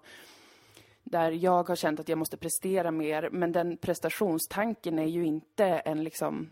[1.03, 5.65] där jag har känt att jag måste prestera mer, men den prestationstanken är ju inte
[5.65, 6.49] en liksom...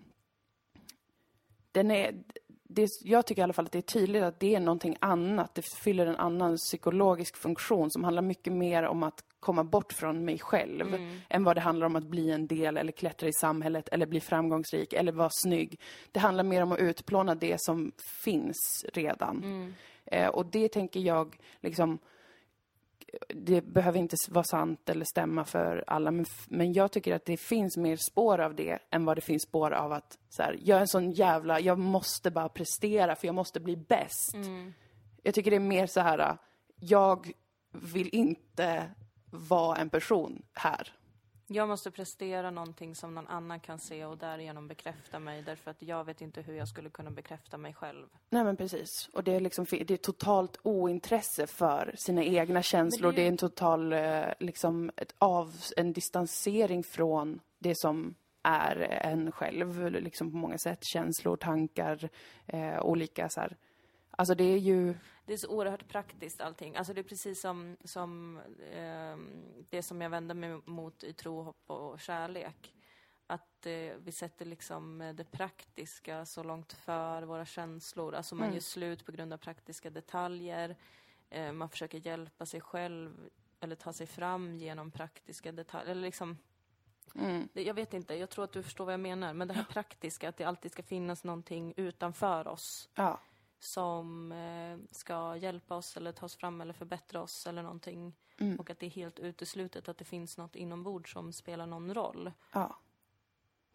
[1.72, 2.24] Den är...
[2.70, 5.56] Det, jag tycker i alla fall att det är tydligt att det är någonting annat.
[5.56, 10.26] Det fyller en annan psykologisk funktion som handlar mycket mer om att komma bort från
[10.26, 10.98] mig själv
[11.30, 14.20] än vad det handlar om att bli en del eller klättra i samhället eller bli
[14.20, 15.80] framgångsrik eller vara snygg.
[16.12, 17.92] Det handlar mer om att utplåna det som
[18.24, 19.74] finns redan.
[20.06, 22.00] Eh, och det tänker jag liksom
[23.30, 27.38] det behöver inte vara sant eller stämma för alla, men, men jag tycker att det
[27.38, 30.78] finns mer spår av det än vad det finns spår av att så här, jag
[30.78, 34.36] är en sån jävla, jag måste bara prestera för jag måste bli bäst.
[35.24, 36.38] Jag tycker det är mer så här,
[36.80, 37.32] jag
[37.72, 38.92] vill inte
[39.32, 40.94] vara en person här.
[41.50, 45.82] Jag måste prestera någonting som någon annan kan se och därigenom bekräfta mig därför att
[45.82, 48.06] jag vet inte hur jag skulle kunna bekräfta mig själv.
[48.30, 49.10] Nej men precis.
[49.14, 53.12] Och det är liksom, det är totalt ointresse för sina egna känslor.
[53.12, 58.16] det är det, är en total, eh, liksom, ett av, en distansering från det som
[58.44, 60.80] är en själv, liksom på många sätt.
[60.82, 62.10] Känslor, tankar,
[62.46, 63.58] eh, olika så här.
[64.12, 64.96] Alltså det är ju,
[65.28, 66.76] Det är så oerhört praktiskt allting.
[66.76, 68.40] Alltså det är precis som, som
[68.72, 72.74] ehm, det som jag vänder mig mot i tro, hopp och kärlek.
[73.28, 78.16] Att eh, vi sätter liksom eh, det praktiska så långt för våra känslor.
[78.16, 80.76] Alltså man gör slut på grund av praktiska detaljer.
[81.30, 85.92] Eh, man försöker hjälpa sig själv eller ta sig fram genom praktiska detaljer.
[85.92, 86.38] Eller liksom,
[87.54, 89.34] det, jag vet inte, jag tror att du förstår vad jag menar.
[89.34, 93.20] Men det här praktiska, att det alltid ska finnas någonting utanför oss ja.
[93.60, 98.16] Som eh, ska hjälpa oss eller ta oss fram eller förbättra oss eller någonting.
[98.60, 102.32] Och att det är helt uteslutet att det finns något inombords som spelar någon roll
[102.54, 102.76] Ja.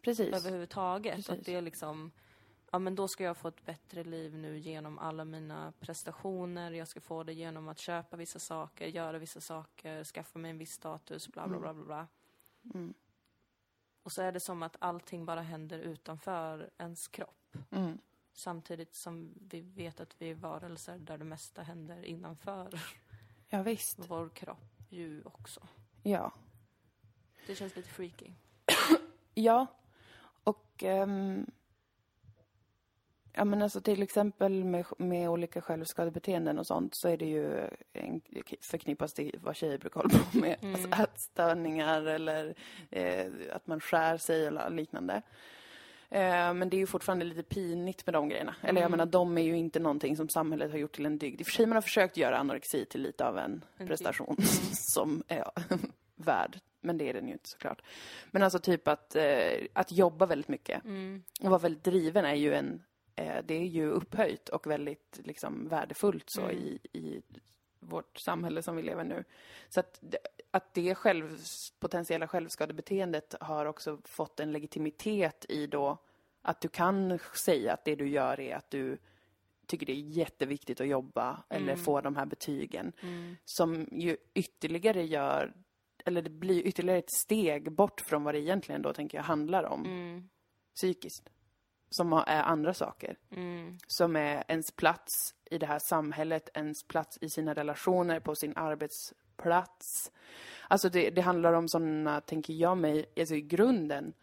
[0.01, 0.33] Precis.
[0.35, 1.15] överhuvudtaget.
[1.15, 1.29] Precis.
[1.29, 2.11] Att det är liksom,
[2.71, 6.71] ja men då ska jag få ett bättre liv nu genom alla mina prestationer.
[6.71, 10.57] Jag ska få det genom att köpa vissa saker, göra vissa saker, skaffa mig en
[10.57, 12.07] viss status, bla bla bla bla bla.
[14.03, 17.55] Och så är det som att allting bara händer utanför ens kropp.
[17.71, 17.97] Mm.
[18.33, 22.79] Samtidigt som vi vet att vi är varelser där det mesta händer innanför
[23.49, 23.99] Ja visst.
[24.07, 25.67] vår kropp ju också.
[26.03, 26.31] Ja.
[27.47, 28.31] Det känns lite freaky.
[29.35, 29.67] Ja,
[30.43, 31.45] och ehm,
[33.33, 37.69] ja men alltså till exempel med, med olika självskadebeteenden och sånt så är det ju
[37.93, 38.21] en,
[38.61, 40.57] förknippas det vad tjejer brukar hålla på med.
[40.61, 42.55] Alltså ätstörningar eller
[42.89, 45.21] eh, att man skär sig eller liknande.
[46.13, 48.55] Eh, men det är ju fortfarande lite pinigt med de grejerna.
[48.61, 51.41] Eller jag menar, de är ju inte någonting som samhället har gjort till en dygd.
[51.41, 54.37] I och för sig man har försökt göra anorexi till lite av en, prestation
[54.73, 55.45] som är
[56.15, 57.81] värd men det är den ju inte såklart.
[58.31, 60.81] Men alltså typ att, eh, att jobba väldigt mycket
[61.41, 62.83] och vara väldigt driven är ju en,
[63.15, 67.21] eh, det är ju upphöjt och väldigt liksom värdefullt så i, i
[67.79, 69.23] vårt samhälle som vi lever nu.
[69.69, 70.03] Så att,
[70.53, 71.37] att det själv,
[71.79, 75.97] potentiella självskadebeteendet har också fått en legitimitet i då
[76.41, 78.97] att du kan säga att det du gör är att du
[79.67, 82.93] tycker det är jätteviktigt att jobba eller få de här betygen.
[83.45, 85.53] Som ju ytterligare gör,
[86.05, 89.63] eller det blir ytterligare ett steg bort från vad det egentligen då tänker jag handlar
[89.63, 90.29] om.
[90.75, 91.29] Psykiskt.
[91.89, 93.17] Som är andra saker.
[93.87, 98.53] Som är ens plats i det här samhället, ens plats i sina relationer, på sin
[99.37, 100.11] arbetsplats.
[100.67, 104.13] Alltså det, det handlar om sådana, tänker jag mig, alltså i grunden,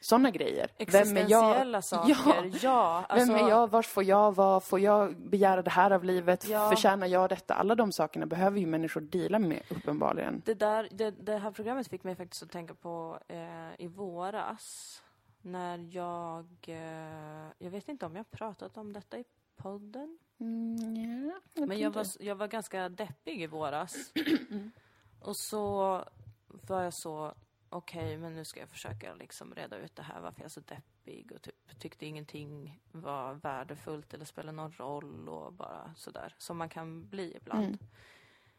[0.00, 0.70] sådana grejer.
[0.78, 2.16] Existentiella saker,
[2.62, 3.04] ja.
[3.08, 3.70] alltså, Vem är jag?
[3.70, 4.60] Vars får jag vara?
[4.60, 6.48] Får jag begära det här av livet?
[6.48, 6.68] Ja.
[6.68, 7.54] Förtjänar jag detta?
[7.54, 10.42] Alla de sakerna behöver ju människor dela med, uppenbarligen.
[10.44, 13.38] Det, där, det, det här programmet fick mig faktiskt att tänka på eh,
[13.78, 15.02] i våras.
[15.42, 16.46] När jag...
[16.66, 19.24] Eh, jag vet inte om jag pratat om detta i
[19.56, 20.18] podden.
[20.40, 24.12] Mm, Men jag var, jag var ganska deppig i våras.
[25.20, 26.04] Och så
[26.46, 27.34] var jag så,
[27.68, 30.60] okej, men nu ska jag försöka liksom reda ut det här, varför jag är så
[30.60, 36.56] deppig och typ tyckte ingenting var värdefullt eller spelade någon roll och bara sådär, som
[36.56, 37.78] man kan bli ibland.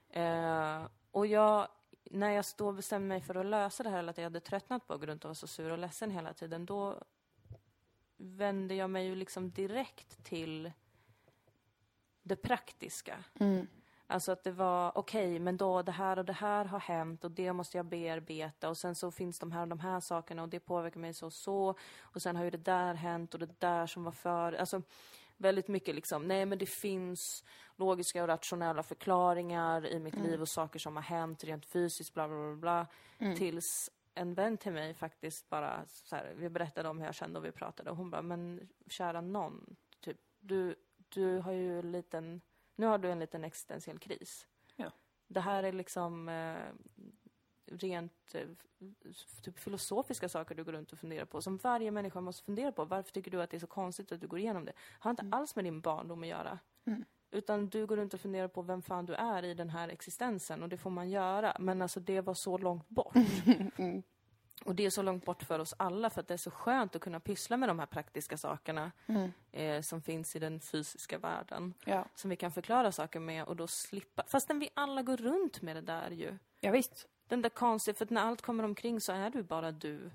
[0.09, 1.67] Eh, och jag,
[2.03, 4.87] när jag då bestämde mig för att lösa det här, eller att jag hade tröttnat
[4.87, 7.03] på att gå runt och vara så sur och ledsen hela tiden, då
[8.17, 10.71] vände jag mig ju liksom direkt till
[12.27, 13.23] det praktiska.
[14.09, 17.31] Alltså att det var, okej, men då det här och det här har hänt och
[17.31, 20.49] det måste jag bearbeta och sen så finns de här och de här sakerna och
[20.49, 23.59] det påverkar mig så och så och sen har ju det där hänt och det
[23.59, 24.81] där som var för, alltså
[25.37, 27.43] väldigt mycket liksom, nej men det finns
[27.75, 32.27] logiska och rationella förklaringar i mitt liv och saker som har hänt rent fysiskt, bla
[32.27, 32.87] bla bla bla.
[33.37, 37.39] Tills en vän till mig faktiskt bara så här, vi berättade om hur jag kände
[37.39, 40.75] och vi pratade och hon bara, men kära någon, typ, du,
[41.09, 42.41] du har ju en liten,
[42.75, 44.47] nu har du en liten existentiell kris.
[44.75, 44.91] Ja.
[45.27, 46.55] Det här är liksom eh,
[47.65, 48.47] rent eh,
[49.43, 52.85] typ filosofiska saker du går runt och funderar på, som varje människa måste fundera på.
[52.85, 54.73] Varför tycker du att det är så konstigt att du går igenom det?
[54.99, 56.59] Har inte alls med din barndom att göra.
[57.31, 60.63] Utan du går runt och funderar på vem fan du är i den här existensen
[60.63, 61.57] och det får man göra.
[61.59, 63.13] Men alltså det var så långt bort.
[64.65, 66.95] Och det är så långt bort för oss alla för att det är så skönt
[66.95, 68.91] att kunna pyssla med de här praktiska sakerna
[69.51, 71.73] eh, som finns i den fysiska världen.
[71.85, 72.05] Ja.
[72.15, 75.75] Som vi kan förklara saker med och då slippa, fastän vi alla går runt med
[75.75, 76.37] det där ju.
[76.59, 77.07] ja, visst.
[77.27, 80.11] Den där konstiga, för att när allt kommer omkring så är du bara du.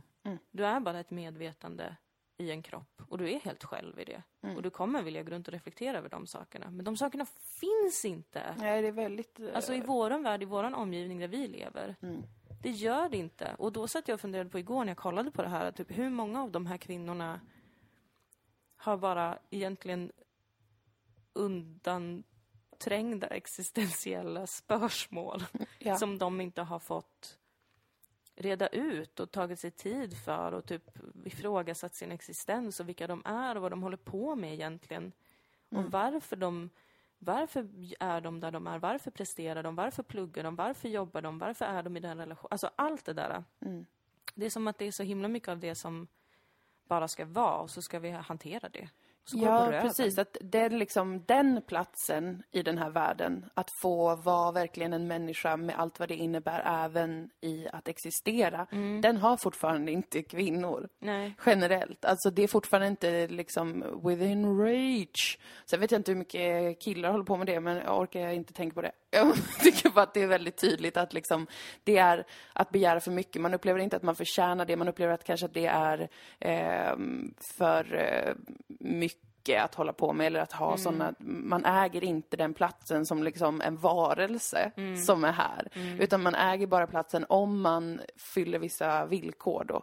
[0.51, 1.97] Du är bara ett medvetande
[2.37, 4.23] i en kropp och du är helt själv i det.
[4.57, 6.71] Och du kommer vilja gå runt och reflektera över de sakerna.
[6.71, 8.55] Men de sakerna finns inte.
[8.59, 9.41] Nej, det är väldigt...
[9.41, 11.97] eh, Alltså i våran värld, i våran omgivning där vi lever.
[12.63, 13.55] Det gör det inte.
[13.59, 15.99] Och då satt jag och funderade på igår när jag kollade på det här, typ
[15.99, 17.41] hur många av de här kvinnorna
[18.77, 20.13] har bara egentligen
[21.33, 25.45] undanträngda existentiella spörsmål
[25.79, 25.97] Ja.
[25.97, 27.39] som de inte har fått
[28.35, 30.91] reda ut och tagit sig tid för och typ
[31.25, 35.13] ifrågasatt sin existens och vilka de är och vad de håller på med egentligen.
[35.69, 36.71] Och varför de
[37.25, 37.69] varför
[38.01, 38.79] är de där de är?
[38.79, 39.75] Varför presterar de?
[39.75, 40.57] Varför pluggar de?
[40.57, 41.39] Varför jobbar de?
[41.39, 42.49] Varför är de i den relationen?
[42.51, 43.45] Alltså allt det där.
[44.35, 46.07] Det är som att det är så himla mycket av det som
[46.89, 48.89] bara ska vara och så ska vi hantera det.
[49.31, 50.19] Ja, precis.
[50.19, 55.57] Att den, liksom, den platsen i den här världen, att få vara verkligen en människa
[55.57, 58.67] med allt vad det innebär även i att existera,
[59.03, 60.89] den har fortfarande inte kvinnor.
[60.99, 61.35] Nej.
[61.47, 62.05] Generellt.
[62.05, 65.39] Alltså det är fortfarande inte liksom within reach.
[65.65, 68.53] Sen vet jag inte hur mycket killar håller på med det, men jag orkar inte
[68.53, 68.93] tänka på det.
[69.15, 71.47] Jag tycker bara att det är väldigt tydligt att liksom,
[71.85, 73.43] det är att begära för mycket.
[73.43, 76.09] Man upplever inte att man förtjänar det, man upplever att kanske att det är
[76.41, 78.35] ehm, för eh,
[78.81, 79.12] mycket
[79.49, 83.61] att hålla på med eller att ha sådana, man äger inte den platsen som liksom
[83.61, 84.71] en varelse
[85.07, 85.69] som är här.
[86.01, 89.83] Utan man äger bara platsen om man fyller vissa villkor då.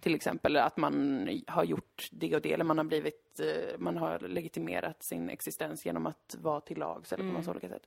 [0.00, 3.96] Till exempel att man har gjort det och det eller man har blivit, eh, man
[3.96, 7.86] har legitimerat sin existens genom att vara till lags eller på massa olika sätt.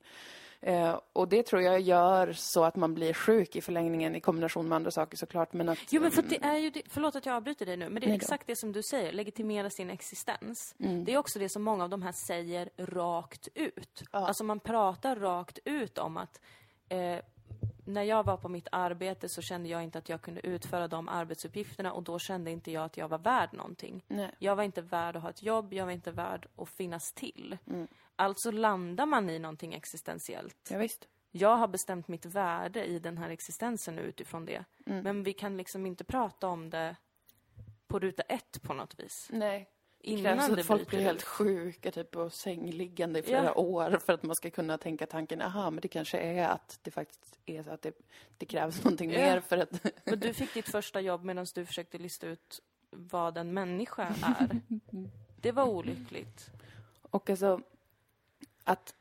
[0.61, 4.67] Eh, och det tror jag gör så att man blir sjuk i förlängningen i kombination
[4.67, 5.53] med andra saker såklart.
[5.53, 7.77] Men att, Jo men för att det är ju det, förlåt att jag avbryter dig
[7.77, 10.75] nu, men det är exakt det som du säger, legitimera sin existens.
[10.79, 11.05] Mm.
[11.05, 14.03] Det är också det som många av de här säger rakt ut.
[14.11, 16.41] Alltså man pratar rakt ut om att
[16.89, 17.19] eh,
[17.85, 21.09] när jag var på mitt arbete så kände jag inte att jag kunde utföra de
[21.09, 24.03] arbetsuppgifterna och då kände inte jag att jag var värd någonting.
[24.07, 24.31] Nej.
[24.39, 27.57] Jag var inte värd att ha ett jobb, jag var inte värd att finnas till.
[27.67, 27.87] Mm.
[28.19, 31.07] Alltså landar man i någonting existentiellt Ja, visst.
[31.31, 34.65] jag har bestämt mitt värde i den här existensen nu utifrån det.
[34.85, 35.03] Mm.
[35.03, 36.95] Men vi kan liksom inte prata om det
[37.87, 39.29] på ruta ett på något vis.
[39.33, 39.69] Nej.
[40.01, 43.53] Det Innan krävs det att folk blir helt sjuka, typ på sängliggande i flera Ja.
[43.53, 46.91] år för att man ska kunna tänka tanken, aha, men det kanske är att det
[46.91, 47.93] faktiskt är så att det,
[48.37, 49.19] det krävs någonting Ja.
[49.19, 49.83] mer för att...
[50.05, 52.61] Men du fick ditt första jobb medan du försökte lista ut
[52.91, 54.61] vad en människa är.
[55.41, 56.49] Det var olyckligt.
[57.01, 57.61] Och alltså,
[58.67, 58.93] att,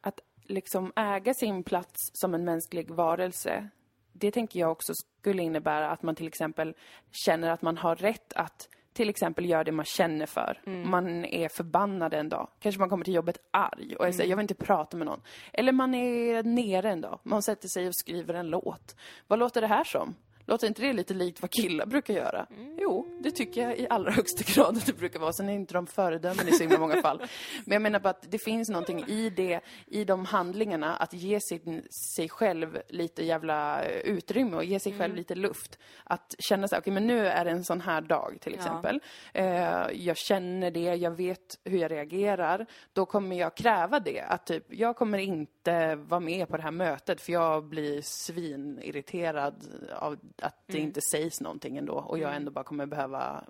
[0.00, 3.68] att liksom äga sin plats som en mänsklig varelse,
[4.12, 6.74] det tänker jag också skulle innebära att man till exempel
[7.10, 10.60] känner att man har rätt att till exempel göra det man känner för.
[10.84, 12.48] Man är förbannad en dag.
[12.58, 15.20] Kanske man kommer till jobbet arg och jag säger jag vill inte prata med någon.
[15.52, 17.20] Eller man är nere en dag.
[17.22, 18.96] Man sätter sig och skriver en låt.
[19.26, 20.14] Vad låter det här som?
[20.46, 22.46] Låter inte det lite likt vad killar brukar göra?
[22.78, 25.32] Jo, det tycker jag i allra högsta grad att det brukar vara.
[25.32, 27.22] Sen är inte de föredömen i så himla många fall.
[27.64, 31.40] Men jag menar bara att det finns någonting i det, i de handlingarna, att ge
[31.40, 31.82] sin,
[32.16, 35.78] sig själv lite jävla eh, utrymme och ge sig själv lite luft.
[36.04, 39.00] Att känna så här, okej men nu är det en sån här dag till exempel.
[39.32, 39.46] Eh,
[39.92, 42.66] jag känner det, jag vet hur jag reagerar.
[42.92, 44.20] Då kommer jag kräva det.
[44.20, 49.54] Att typ, jag kommer inte vara med på det här mötet för jag blir svinirriterad
[49.96, 53.44] av att det inte sägs någonting ändå och jag ändå bara kommer behöva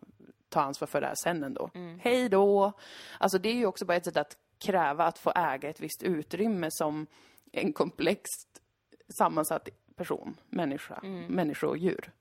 [0.48, 1.70] ta ansvar för det här sen ändå.
[2.00, 2.72] Hej då!
[3.18, 6.02] Alltså det är ju också bara ett sätt att kräva att få äga ett visst
[6.02, 7.06] utrymme som
[7.52, 8.60] en komplext
[9.08, 12.12] sammansatt person, människa, människa och djur.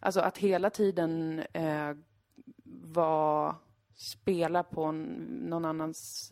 [0.00, 1.94] Alltså att hela tiden eh,
[2.94, 3.56] vara,
[3.94, 6.30] spela på någon annans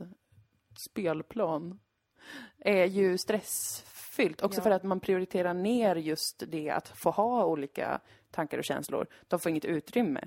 [0.79, 1.81] spelplan
[2.59, 3.19] är ju
[4.21, 4.43] stressfyllt.
[4.43, 4.63] Också Ja.
[4.63, 8.01] för att man prioriterar ner just det att få ha olika
[8.31, 9.07] tankar och känslor.
[9.29, 10.25] De får inget utrymme.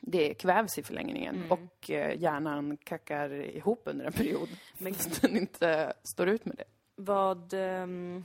[0.00, 4.48] Det kvävs i förlängningen och eh, hjärnan kackar ihop under en period.
[4.78, 6.64] Men den inte står ut med det.
[6.96, 8.24] Vad um,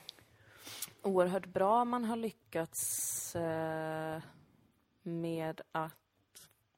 [1.01, 4.21] oerhört bra man har lyckats eh,
[5.03, 5.93] med att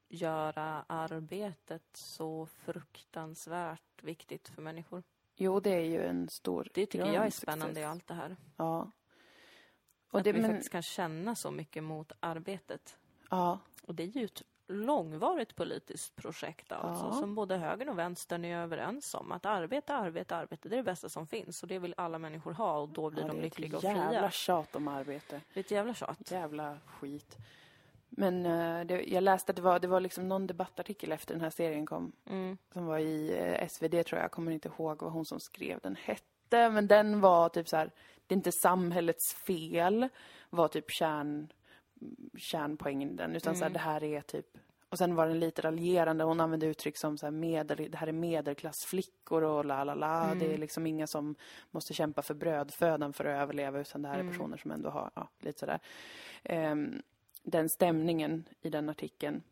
[0.10, 5.04] göra arbetet så fruktansvärt viktigt för människor.
[5.36, 8.36] Jo, det är ju en stor Det tycker jag är spännande i allt det här.
[8.58, 8.92] Ja.
[10.12, 12.98] Och att det, vi men, faktiskt kan känna så mycket mot arbetet.
[13.30, 17.12] ja, Och det är ju ett långvarigt politiskt projekt alltså, Ja.
[17.12, 19.32] som både högern och vänstern är överens om.
[19.32, 21.64] Att arbete, arbete, arbete, det är det bästa som finns.
[21.64, 23.84] Och det vill alla människor ha och då blir ja, de det är lyckliga och
[23.84, 24.32] ett jävla fria.
[24.32, 25.42] tjat om arbete.
[25.54, 26.32] Det är ett jävla tjat.
[26.32, 27.38] Jävla skit.
[28.18, 31.42] Men eh, det, jag läste att det var, det var liksom någon debattartikel efter den
[31.42, 32.12] här serien kom.
[32.30, 32.58] Mm.
[32.74, 34.24] Som var i eh, SvD tror jag.
[34.24, 36.70] Jag kommer inte ihåg vad hon som skrev den hette.
[36.70, 37.92] Men den var typ så här.
[38.28, 40.10] Det är inte samhällets fel.
[40.50, 41.48] Var typ kärn,
[42.38, 43.36] kärnpoängen i den.
[43.36, 44.58] Utan så här, det här är typ
[44.94, 46.24] och sen var den lite raljerande.
[46.24, 50.36] Hon använde uttryck som så här medel, det här är medelklassflickor och la la la.
[50.36, 51.36] Det är liksom inga som
[51.72, 55.12] måste kämpa för brödfödan för att överleva utan det här är personer som ändå har,
[55.16, 55.80] ja, lite sådär.
[56.44, 57.02] Ehm,
[57.44, 59.44] den stämningen i den artikeln.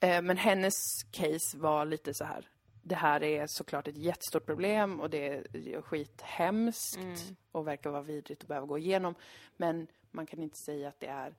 [0.00, 0.74] Eh, men hennes
[1.10, 2.48] case var lite så här.
[2.82, 6.98] Det här är såklart ett jättestort problem och det är skithemskt
[7.52, 9.14] och verkar vara vidrigt att behöva gå igenom.
[9.56, 11.34] Men man kan inte säga att det är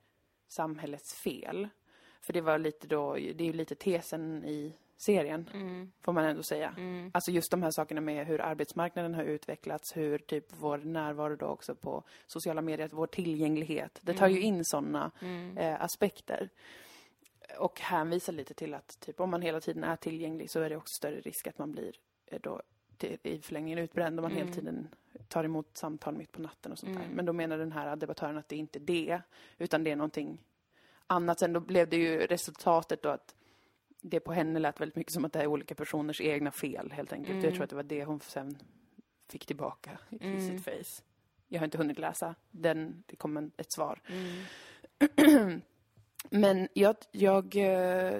[0.47, 1.69] samhällets fel.
[2.21, 5.49] För det var lite då, det är ju lite tesen i serien,
[6.01, 6.75] får man ändå säga.
[7.13, 11.45] Alltså just de här sakerna med hur arbetsmarknaden har utvecklats, hur typ vår närvaro då
[11.45, 13.99] också på sociala medier, vår tillgänglighet.
[14.01, 15.11] Det tar ju in sådana
[15.57, 16.49] eh, aspekter.
[17.59, 20.77] Och hänvisar lite till att typ om man hela tiden är tillgänglig så är det
[20.77, 22.61] också större risk att man blir eh, då
[22.97, 24.87] till, i förlängningen utbränd om man hela tiden
[25.27, 27.07] tar emot samtal mitt på natten och sånt där.
[27.15, 29.21] Men då menar den här debattören att det inte är det,
[29.57, 30.41] utan det är någonting
[31.07, 31.39] annat.
[31.39, 33.35] Sen då blev det ju resultatet då att
[34.03, 37.13] det på henne lät väldigt mycket som att det är olika personers egna fel helt
[37.13, 37.43] enkelt.
[37.43, 38.57] Jag tror att det var det hon sen
[39.29, 41.03] fick tillbaka i sitt face.
[41.47, 44.01] Jag har inte hunnit läsa den, det kom en, ett svar.
[46.29, 48.19] Men jag, jag eh,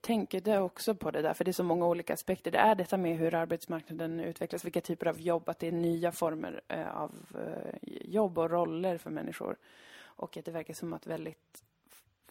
[0.00, 2.50] tänker det också på det där, för det är så många olika aspekter.
[2.50, 6.12] Det är detta med hur arbetsmarknaden utvecklas, vilka typer av jobb, att det är nya
[6.12, 9.56] former eh, av eh, jobb och roller för människor.
[9.96, 11.64] Och att det verkar som att väldigt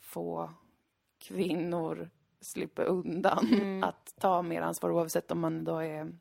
[0.01, 0.49] få
[1.17, 2.09] kvinnor
[2.43, 6.11] slipper undan att ta mer ansvar oavsett om man då är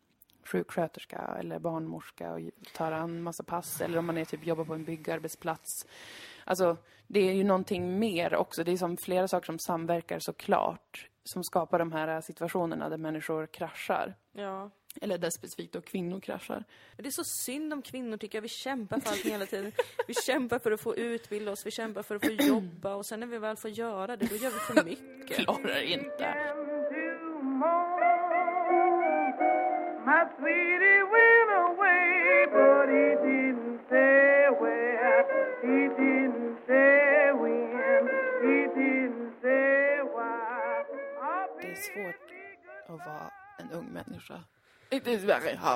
[0.45, 2.41] sjuksköterska eller barnmorska och
[2.75, 5.87] tar an massa pass eller om man är typ jobbar på en byggarbetsplats.
[6.45, 8.65] Alltså, det är ju någonting mer också.
[8.65, 13.47] Det är som flera saker som samverkar såklart som skapar de här situationerna där människor
[13.47, 14.15] kraschar.
[14.33, 14.71] Ja.
[15.01, 16.65] Eller där specifikt då kvinnor kraschar.
[16.97, 18.43] Det är så synd om kvinnor tycker jag.
[18.43, 19.73] Vi kämpar för allting hela tiden.
[20.07, 23.21] Vi kämpar för att få utbilda oss, vi kämpar för att få jobba och sen
[23.21, 25.37] när vi väl får göra det, då gör vi för mycket.
[25.45, 26.35] Klarar inte.
[41.61, 42.33] Det är svårt
[42.87, 44.45] att vara en ung människa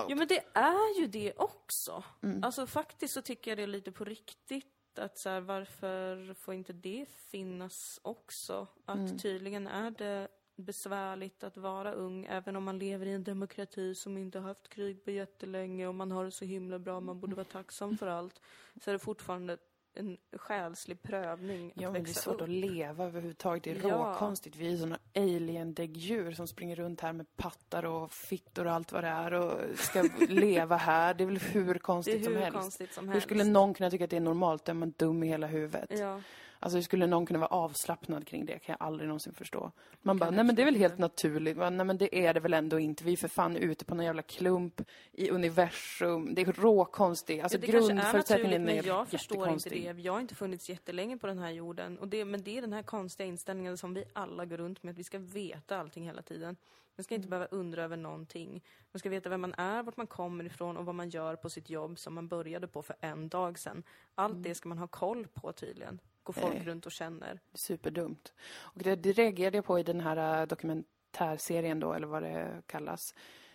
[0.08, 2.04] Jo men det är ju det också.
[2.42, 6.54] Alltså faktiskt så tycker jag det är lite på riktigt att så här, varför får
[6.54, 8.66] inte det finnas också?
[8.84, 13.94] Att tydligen är det besvärligt att vara ung även om man lever i en demokrati
[13.94, 17.20] som inte har haft krig på jättelänge och man har det så himla bra, man
[17.20, 18.40] borde vara tacksam för allt.
[18.84, 19.56] Så är det fortfarande
[19.96, 22.42] en själslig prövning att Ja, men det är växa svårt upp.
[22.42, 23.64] att leva överhuvudtaget.
[23.64, 23.94] Det är Ja.
[23.96, 24.56] råkonstigt.
[24.56, 29.04] Vi är såna alien-däggdjur som springer runt här med pattar och fittor och allt vad
[29.04, 31.14] det är och ska leva här.
[31.14, 32.58] Det är väl hur Det konstigt är som hur helst.
[32.58, 33.26] konstigt som Hur helst.
[33.26, 34.68] skulle någon kunna tycka att det är normalt?
[34.68, 35.98] Är man dum i hela huvudet?
[35.98, 36.20] Ja.
[36.58, 38.58] Alltså hur skulle någon kunna vara avslappnad kring det?
[38.58, 39.72] kan jag aldrig någonsin förstå.
[40.02, 41.56] Man bara, nej men det är väl helt naturligt.
[41.56, 43.04] Nej men det är det väl ändå inte.
[43.04, 44.80] Vi är för fan ute på någon jävla klump
[45.12, 46.34] i universum.
[46.34, 47.42] Det är råkonstigt.
[47.42, 50.00] Alltså Ja, är grundförutsättningen naturligt, men är jag förstår inte det.
[50.02, 51.98] Jag har inte funnits jättelänge på den här jorden.
[51.98, 54.92] Och det, men det är den här konstiga inställningen som vi alla går runt med,
[54.92, 56.56] att vi ska veta allting hela tiden.
[56.96, 57.18] Man ska Mm.
[57.20, 58.62] inte behöva undra över någonting.
[58.92, 61.50] Man ska veta vem man är, vart man kommer ifrån och vad man gör på
[61.50, 63.82] sitt jobb som man började på för en dag sedan.
[64.14, 64.42] Allt Mm.
[64.42, 65.98] det ska man ha koll på tydligen.
[66.26, 66.64] Går folk Nej.
[66.64, 67.40] runt och känner.
[67.54, 68.32] Superdumt.
[68.58, 72.62] Och det, det reagerade jag på i den här äh, dokumentärserien då, eller vad det
[72.66, 73.14] kallas,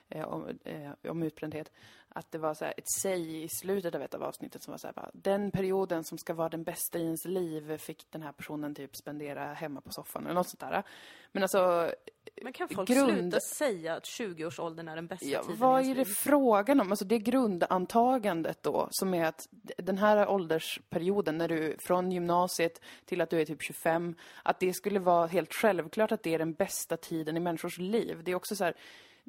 [0.10, 1.72] eh, om, eh, om utbrändhet.
[2.14, 4.88] Att det var så ett säg i slutet av ett av avsnittet som var så
[4.88, 8.32] här, bara, den perioden som ska vara den bästa i ens liv fick den här
[8.32, 10.84] personen typ spendera hemma på soffan eller något sånt där.
[11.32, 11.92] Men alltså,
[12.42, 15.84] Men kan folk Grund- sluta säga att 20-årsåldern är den bästa ja, tiden vad i
[15.84, 16.16] är ens det liv?
[16.16, 16.92] frågan om?
[16.92, 19.48] Alltså det grundantagandet då, som är att
[19.78, 24.74] den här åldersperioden, när du från gymnasiet till att du är typ 25, att det
[24.74, 28.24] skulle vara helt självklart att det är den bästa tiden i människors liv.
[28.24, 28.76] Det är också så här,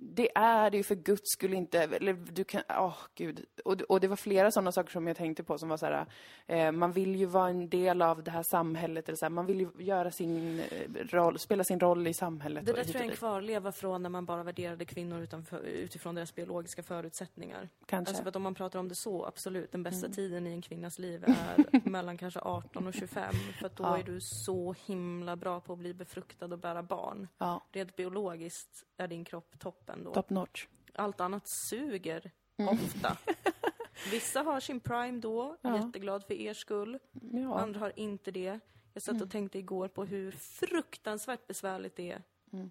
[0.05, 3.45] det är det ju för guds skull inte, eller du kan, åh gud.
[3.65, 6.07] Och, och det var flera sådana saker som jag tänkte på som var så här,
[6.47, 9.47] eh, man vill ju vara en del av det här samhället, eller så här, man
[9.47, 12.67] vill ju göra sin eh, roll, spela sin roll i samhället.
[12.67, 16.15] Det där tror jag är en kvarleva från när man bara värderade kvinnor utanför, utifrån
[16.15, 17.69] deras biologiska förutsättningar.
[17.87, 18.11] Kanske.
[18.11, 20.15] Alltså för att om man pratar om det så, absolut, den bästa Mm.
[20.17, 23.35] tiden i en kvinnas liv är mellan kanske 18 och 25.
[23.59, 23.99] För att då Ja.
[23.99, 27.29] är du så himla bra på att bli befruktad och bära barn.
[27.39, 30.15] Ja, Rent biologiskt är din kropp toppen då.
[30.15, 30.67] top notch.
[30.95, 32.75] Allt annat suger, Mm.
[32.75, 33.17] ofta.
[34.11, 35.77] Vissa har sin prime då, Ja.
[35.77, 36.99] jätteglad för er skull.
[37.33, 37.59] Ja.
[37.61, 38.61] Andra har inte det.
[38.93, 42.23] Jag satt och tänkte igår på hur fruktansvärt besvärligt det är
[42.53, 42.71] Mm.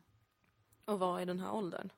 [0.85, 1.89] att vara i den här åldern.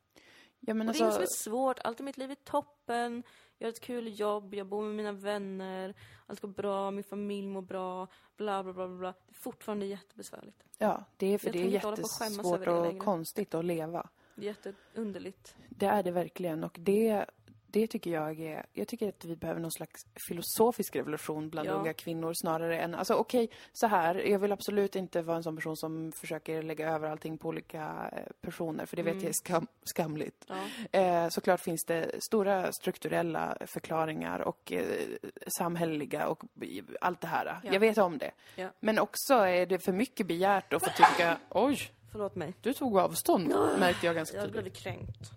[0.60, 2.36] Ja, men Och det är inget alltså, som är svårt, allt i mitt liv är
[2.36, 3.24] toppen,
[3.58, 5.94] jag har ett kul jobb, jag bor med mina vänner,
[6.26, 8.08] allt går bra, min familj mår bra,
[8.38, 9.12] bla bla bla bla.
[9.28, 10.64] Det är fortfarande jättebesvärligt.
[10.78, 13.00] ja, det är för Jag det är jättesvårt och längre.
[13.00, 14.10] konstigt att leva.
[14.36, 15.56] Jätteunderligt.
[15.70, 17.26] Det är det verkligen och det,
[17.68, 21.74] det tycker jag är, jag tycker att vi behöver någon slags filosofisk revolution bland Ja.
[21.74, 25.56] unga kvinnor snarare än, alltså okej, så här, jag vill absolut inte vara en sån
[25.56, 29.24] person som försöker lägga över allting på olika eh, personer, för det vet Mm.
[29.24, 30.46] jag är skam, skamligt.
[30.48, 31.00] Ja.
[31.00, 34.86] Eh, såklart finns det stora strukturella förklaringar och eh,
[35.58, 36.44] samhälleliga och
[37.02, 37.60] allt det här.
[37.64, 37.74] Ja.
[37.74, 38.32] Jag vet om det.
[38.80, 41.78] Men också är det för mycket begärt att få tycka, oj,
[42.14, 42.54] Förlåt mig.
[42.62, 43.48] du tog avstånd,
[43.80, 44.64] märkte jag ganska Jag har tydligt.
[44.64, 45.32] blivit kränkt.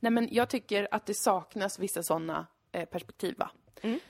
[0.00, 3.50] Nej, men jag tycker att det saknas vissa sådana eh, perspektiv, va?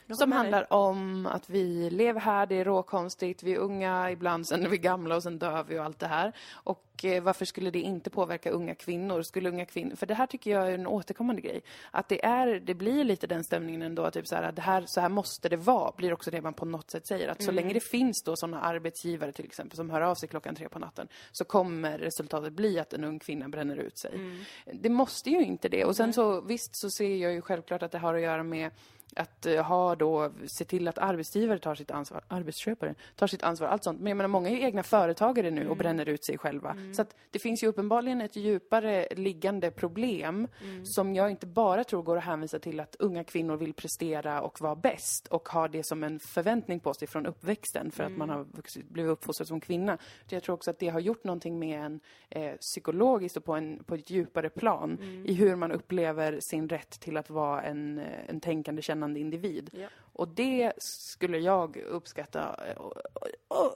[0.06, 4.46] Jag Som handlar om att vi lever här, det är råkonstigt, vi är unga ibland,
[4.46, 6.32] sen är vi gamla och sen dör vi och allt det här.
[6.52, 9.22] Och eh, varför skulle det inte påverka unga kvinnor?
[9.22, 11.62] Skulle unga kvinnor, för det här tycker jag är en återkommande grej.
[11.90, 14.84] Att det är, det blir lite den stämningen ändå, typ så här, att det här,
[14.86, 17.28] så här måste det vara, blir också det man på något sätt säger.
[17.28, 20.54] Att så länge det finns då sådana arbetsgivare till exempel som hör av sig klockan
[20.54, 24.42] tre på natten, så kommer resultatet bli att en ung kvinna bränner ut sig.
[24.72, 25.84] Det måste ju inte det.
[25.84, 28.70] Och sen så, visst så ser jag ju självklart att det har att göra med
[29.16, 33.68] att eh, ha då, se till att arbetsgivare tar sitt ansvar, arbetsköpare tar sitt ansvar,
[33.68, 34.00] allt sånt.
[34.00, 36.76] Men jag menar, många är ju egna företagare nu och bränner ut sig själva.
[36.96, 40.48] Så att det finns ju uppenbarligen ett djupare liggande problem
[40.84, 44.60] som jag inte bara tror går att hänvisa till att unga kvinnor vill prestera och
[44.60, 48.30] vara bäst och ha det som en förväntning på sig från uppväxten för att man
[48.30, 49.92] har vuxit, blivit uppfostrad som kvinna.
[49.94, 53.54] Utan Jag tror också att det har gjort någonting med en eh, psykologiskt och på,
[53.54, 57.98] en, på ett djupare plan i hur man upplever sin rätt till att vara en,
[58.28, 59.70] en tänkande, kännande individ.
[59.72, 59.88] Ja.
[60.12, 62.76] Och det skulle jag uppskatta eh,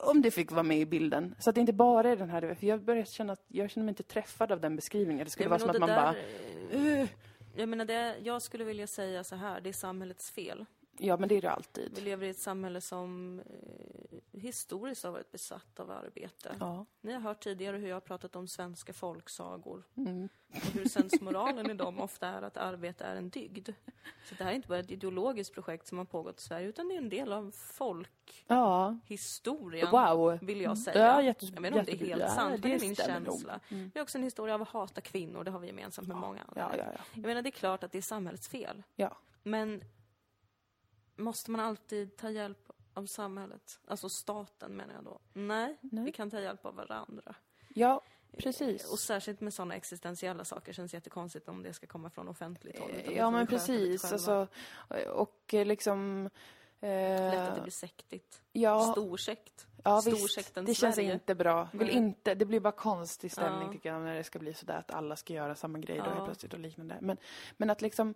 [0.09, 1.35] om det fick vara med i bilden.
[1.39, 3.85] Så att det inte bara är den här, för jag börjar känna att jag känner
[3.85, 5.25] mig inte träffad av den beskrivningen.
[5.25, 6.15] Det skulle Ja, vara som att man där, bara,
[6.71, 7.09] eh, "Ugh."
[7.57, 10.65] Jag menar, det, jag skulle vilja säga så här, det är samhällets fel.
[10.97, 11.91] Ja, men det är det alltid.
[11.95, 13.45] Vi lever i ett samhälle som eh,
[14.41, 16.55] historiskt har varit besatt av arbete.
[16.59, 16.85] Ja.
[17.01, 20.29] Ni har hört tidigare hur jag har pratat om svenska folksagor Mm.
[20.49, 23.69] och hur sensmoralen i dem ofta är att arbete är en dygd.
[24.29, 26.87] Så det här är inte bara ett ideologiskt projekt som har pågått i Sverige utan
[26.87, 29.87] det är en del av folkhistorien.
[29.91, 30.15] Ja.
[30.15, 30.39] Wow.
[30.41, 31.05] Vill jag säga.
[31.05, 32.95] Ja, jättes- jag vet inte om det är helt Ja, sant, men det är min
[32.95, 33.59] känsla.
[33.69, 36.41] Det är också en historia av att hata kvinnor, det har vi gemensamt med många
[36.41, 36.61] andra.
[36.61, 37.01] Ja, ja, ja.
[37.13, 38.83] Jag menar, det är klart att det är samhällets fel.
[38.95, 39.17] ja.
[39.47, 39.81] Men
[41.15, 43.79] måste man alltid ta hjälp av samhället?
[43.87, 45.19] Alltså staten menar jag då.
[45.33, 46.05] Nej, Nej.
[46.05, 47.35] vi kan ta hjälp av varandra.
[47.73, 48.01] Ja,
[48.37, 48.91] precis.
[48.91, 52.91] Och särskilt med sådana existentiella saker känns jättekonstigt om det ska komma från offentligt håll.
[53.05, 54.11] det Ja, men precis.
[54.11, 54.47] Alltså,
[55.13, 56.29] och eh, liksom...
[56.81, 58.41] Lätt att det Eh, blir sektigt.
[58.51, 59.67] ja, Storsekt.
[59.85, 60.01] Ja.
[60.01, 61.13] Storsekten Det känns Sverige.
[61.13, 61.67] inte bra.
[61.73, 63.71] Vill inte, det blir bara konstig stämning Ja.
[63.73, 66.13] tycker jag när det ska bli sådär att alla ska göra samma grej då Ja.
[66.13, 66.97] helt plötsligt och liknande.
[67.01, 67.17] Men,
[67.57, 68.13] men att liksom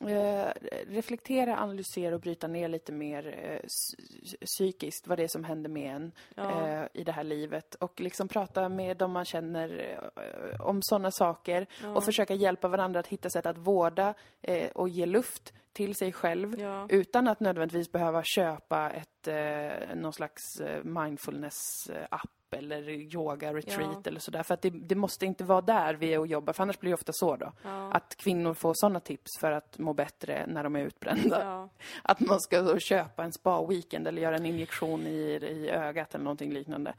[0.00, 0.48] eh,
[0.86, 5.70] reflektera, analysera och bryta ner lite mer eh, psy- psykiskt vad det är som händer
[5.70, 6.66] med en Ja.
[6.68, 11.10] eh, i det här livet och liksom prata med dem man känner eh, om sådana
[11.10, 15.94] saker och försöka hjälpa varandra att hitta sätt att vårda eh, och ge luft till
[15.94, 16.54] sig själv
[16.88, 24.02] utan att nödvändigtvis behöva köpa ett, eh, någon slags eh, mindfulness-app eller yoga-retreat Ja.
[24.04, 24.42] eller sådär.
[24.42, 26.90] För att det, det måste inte vara där vi är och jobbar, för annars blir
[26.90, 27.52] det ofta så då.
[27.62, 27.92] Ja.
[27.92, 31.44] Att kvinnor får sådana tips för att må bättre när de är utbrända.
[31.44, 31.68] Ja.
[32.02, 36.24] Att man ska då köpa en spa-weekend eller göra en injektion i, i ögat eller
[36.24, 36.94] någonting liknande.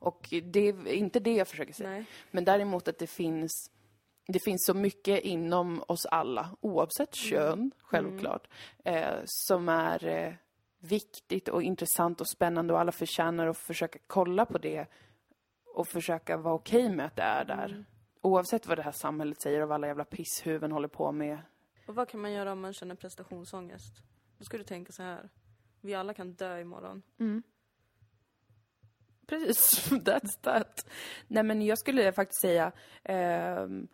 [0.00, 1.90] Och det är inte det jag försöker säga.
[1.90, 2.04] Nej.
[2.30, 3.70] Men däremot att det finns
[4.28, 8.48] det finns så mycket inom oss alla, oavsett kön, självklart,
[8.84, 10.32] eh, som är eh,
[10.78, 14.86] viktigt och intressant och spännande och alla förtjänar att försöka kolla på det
[15.74, 17.84] och försöka vara okej med att det är där.
[18.20, 21.38] Oavsett vad det här samhället säger och vad alla jävla pisshuvuden håller på med.
[21.86, 24.02] Och vad kan man göra om man känner prestationsångest?
[24.38, 25.30] Då ska du tänka så här.
[25.80, 27.02] Vi alla kan dö imorgon.
[29.26, 30.86] Precis, that's that.
[31.26, 32.72] Nej men jag skulle faktiskt säga,
[33.02, 33.88] ehm,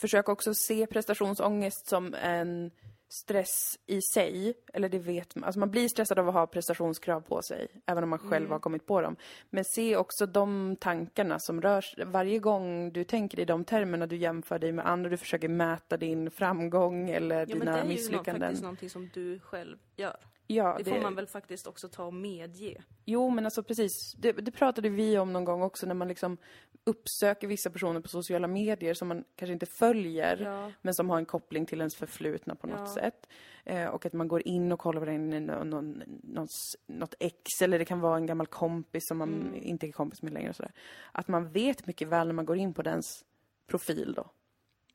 [0.00, 2.70] försök också se prestationsångest som en
[3.08, 7.20] stress i sig, eller det vet man, alltså man blir stressad av att ha prestationskrav
[7.20, 9.16] på sig, även om man själv har kommit på dem.
[9.50, 14.06] Men se också de tankarna som rör sig, varje gång du tänker i de termerna,
[14.06, 17.78] du jämför dig med andra, du försöker mäta din framgång eller Ja, men det dina
[17.78, 18.40] är ju misslyckanden.
[18.40, 20.16] faktiskt någonting som du själv gör.
[20.46, 22.82] Ja, Det får man väl faktiskt också ta och medge.
[23.04, 24.12] Jo, men alltså precis.
[24.18, 26.36] Det, det pratade vi om någon gång också när man liksom
[26.84, 30.72] uppsöker vissa personer på sociala medier som man kanske inte följer, Ja.
[30.82, 32.94] men som har en koppling till ens förflutna på något Ja.
[32.94, 33.26] sätt.
[33.64, 37.14] Eh, och att man går in och kollar vad det är någon, någon, någons- något
[37.18, 39.54] ex, eller det kan vara en gammal kompis som man Mm.
[39.62, 40.72] inte är kompis med längre och sådär.
[41.12, 43.24] Att man vet mycket väl när man går in på dens
[43.66, 44.30] profil då.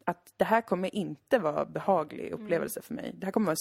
[0.05, 2.83] Att det här kommer inte vara behaglig upplevelse Mm.
[2.87, 3.11] för mig.
[3.17, 3.57] Det här kommer vara en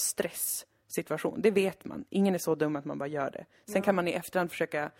[0.90, 1.42] stresssituation.
[1.42, 2.04] Det vet man.
[2.10, 3.44] Ingen är så dum att man bara gör det.
[3.72, 4.90] Sen kan man i efterhand försöka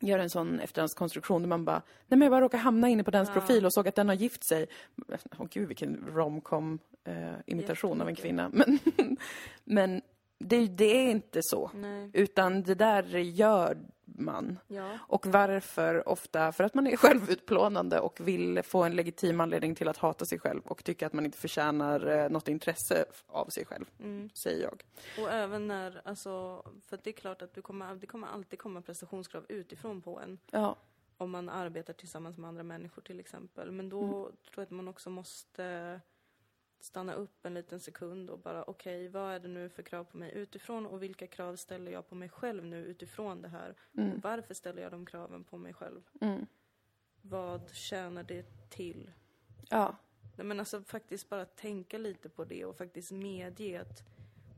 [0.00, 3.10] göra en sån efterhandskonstruktion där man bara, nej men jag bara råkar hamna inne på
[3.10, 4.66] dens profil och såg att den har gift sig.
[5.38, 8.48] Åh gud vilken romcom eh, imitation av en kvinna.
[8.52, 8.78] Men,
[9.64, 10.02] men
[10.38, 11.70] det, det är inte så.
[11.74, 12.10] Nej.
[12.12, 14.58] Utan det där gör man.
[14.66, 14.98] Ja.
[15.00, 16.08] Och varför?
[16.08, 20.24] Ofta för att man är självutplånande och vill få en legitim anledning till att hata
[20.24, 24.30] sig själv och tycka att man inte förtjänar eh, något intresse av sig själv, Mm.
[24.34, 24.82] säger jag.
[25.24, 28.82] Och även när, alltså, för det är klart att du kommer, det kommer alltid komma
[28.82, 30.38] prestationskrav utifrån på en.
[30.50, 30.76] Ja,
[31.16, 33.70] Om man arbetar tillsammans med andra människor till exempel.
[33.72, 34.12] Men då Mm.
[34.12, 36.00] tror jag att man också måste
[36.84, 40.16] stanna upp en liten sekund och bara okej, vad är det nu för krav på
[40.16, 43.74] mig utifrån och vilka krav ställer jag på mig själv nu utifrån det här?
[43.92, 46.02] Och varför ställer jag de kraven på mig själv?
[46.20, 46.46] mm.
[47.22, 49.10] Vad tjänar det till?
[49.70, 49.96] ja,
[50.36, 54.02] Nej, men alltså faktiskt bara tänka lite på det och faktiskt medge att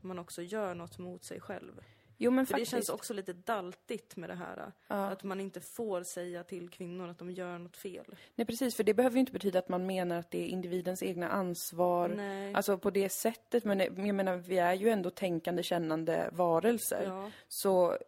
[0.01, 1.81] man också gör något mot sig själv.
[2.19, 2.71] Jo men För faktiskt.
[2.73, 4.73] det känns också lite daltigt med det här.
[4.87, 8.05] Att man inte får säga till kvinnor att de gör något fel.
[8.35, 11.03] Nej precis, för det behöver ju inte betyda att man menar att det är individens
[11.03, 12.09] egna ansvar.
[12.09, 12.55] Nej.
[12.55, 17.03] Alltså på det sättet, men jag menar vi är ju ändå tänkande, kännande varelser.
[17.07, 17.99] Ja, Så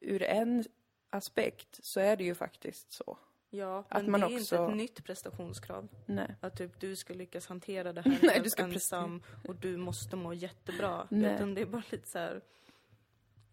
[0.00, 0.64] ur en
[1.10, 3.18] aspekt så är det ju faktiskt så.
[3.50, 5.88] ja Att men det är också- inte ett nytt prestationskrav.
[6.06, 6.34] Nej.
[6.40, 10.16] Att typ du ska lyckas hantera det här Nej, du ska ensam och du måste
[10.16, 11.06] må jättebra.
[11.10, 11.34] Nej.
[11.34, 12.40] Utan det är bara lite så här.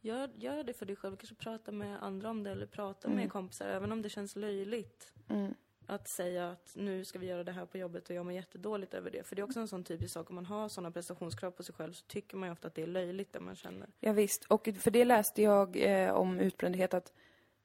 [0.01, 3.19] Gör, gör det för dig själv, kanske prata med andra om det eller prata Mm.
[3.19, 5.13] med kompisar, även om det känns löjligt.
[5.85, 8.93] Att säga att nu ska vi göra det här på jobbet och jag mår jättedåligt
[8.93, 9.23] över det.
[9.23, 11.75] För det är också en sån typisk sak, om man har sådana prestationskrav på sig
[11.75, 13.87] själv så tycker man ju ofta att det är löjligt det man känner.
[13.99, 14.45] Ja, visst.
[14.45, 17.13] och för det läste jag eh, om utbrändhet att,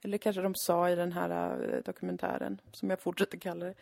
[0.02, 3.74] eller kanske de sa i den här eh, dokumentären, som jag fortsätter kalla det.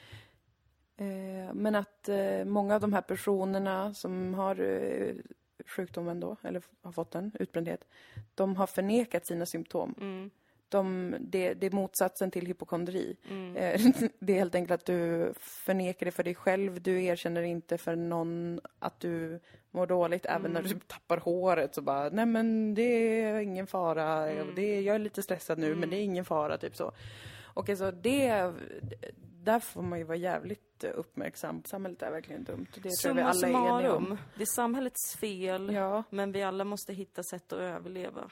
[0.96, 4.54] Eh, men att eh, många av de här personerna som har
[5.66, 7.84] sjukdomen då, eller har fått den, utbrändhet,
[8.34, 9.94] de har förnekat sina symptom.
[10.00, 10.30] Mm.
[10.68, 13.16] De, det, det är motsatsen till hypokondri.
[13.30, 13.56] Mm.
[13.56, 13.80] Eh,
[14.18, 16.82] Det är helt enkelt att du förnekar det för dig själv.
[16.82, 19.40] Du erkänner inte för någon att du
[19.70, 20.26] mår dåligt.
[20.26, 22.82] Även när du tappar håret så bara, nej men det
[23.22, 24.34] är ingen fara.
[24.56, 26.92] Det är, jag är lite stressad nu men det är ingen fara, typ så.
[27.54, 28.52] Och alltså det,
[29.20, 31.62] där får man ju vara jävligt uppmärksam.
[31.64, 32.66] Samhället är verkligen dumt.
[32.74, 34.18] Det tror jag vi Summa alla är eniga om.
[34.36, 38.30] det är samhällets fel, Ja, men vi alla måste hitta sätt att överleva.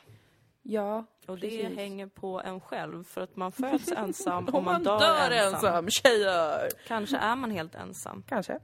[0.63, 1.05] ja.
[1.27, 1.77] Och det Precis.
[1.77, 5.91] hänger på en själv, för att man föds ensam och Om man, dör, ensam.
[5.91, 6.69] tjejer!
[6.87, 8.23] Kanske är man helt ensam.
[8.29, 8.59] Kanske.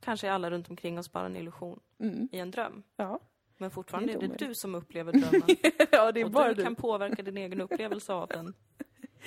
[0.00, 2.28] Kanske är alla runt omkring oss bara en illusion Mm.
[2.32, 2.82] i en dröm.
[2.96, 3.20] Ja.
[3.58, 5.42] Men fortfarande Det är är det du som upplever drömmen.
[5.90, 6.62] ja, det är och bara du du.
[6.62, 8.54] kan påverka din egen upplevelse av den,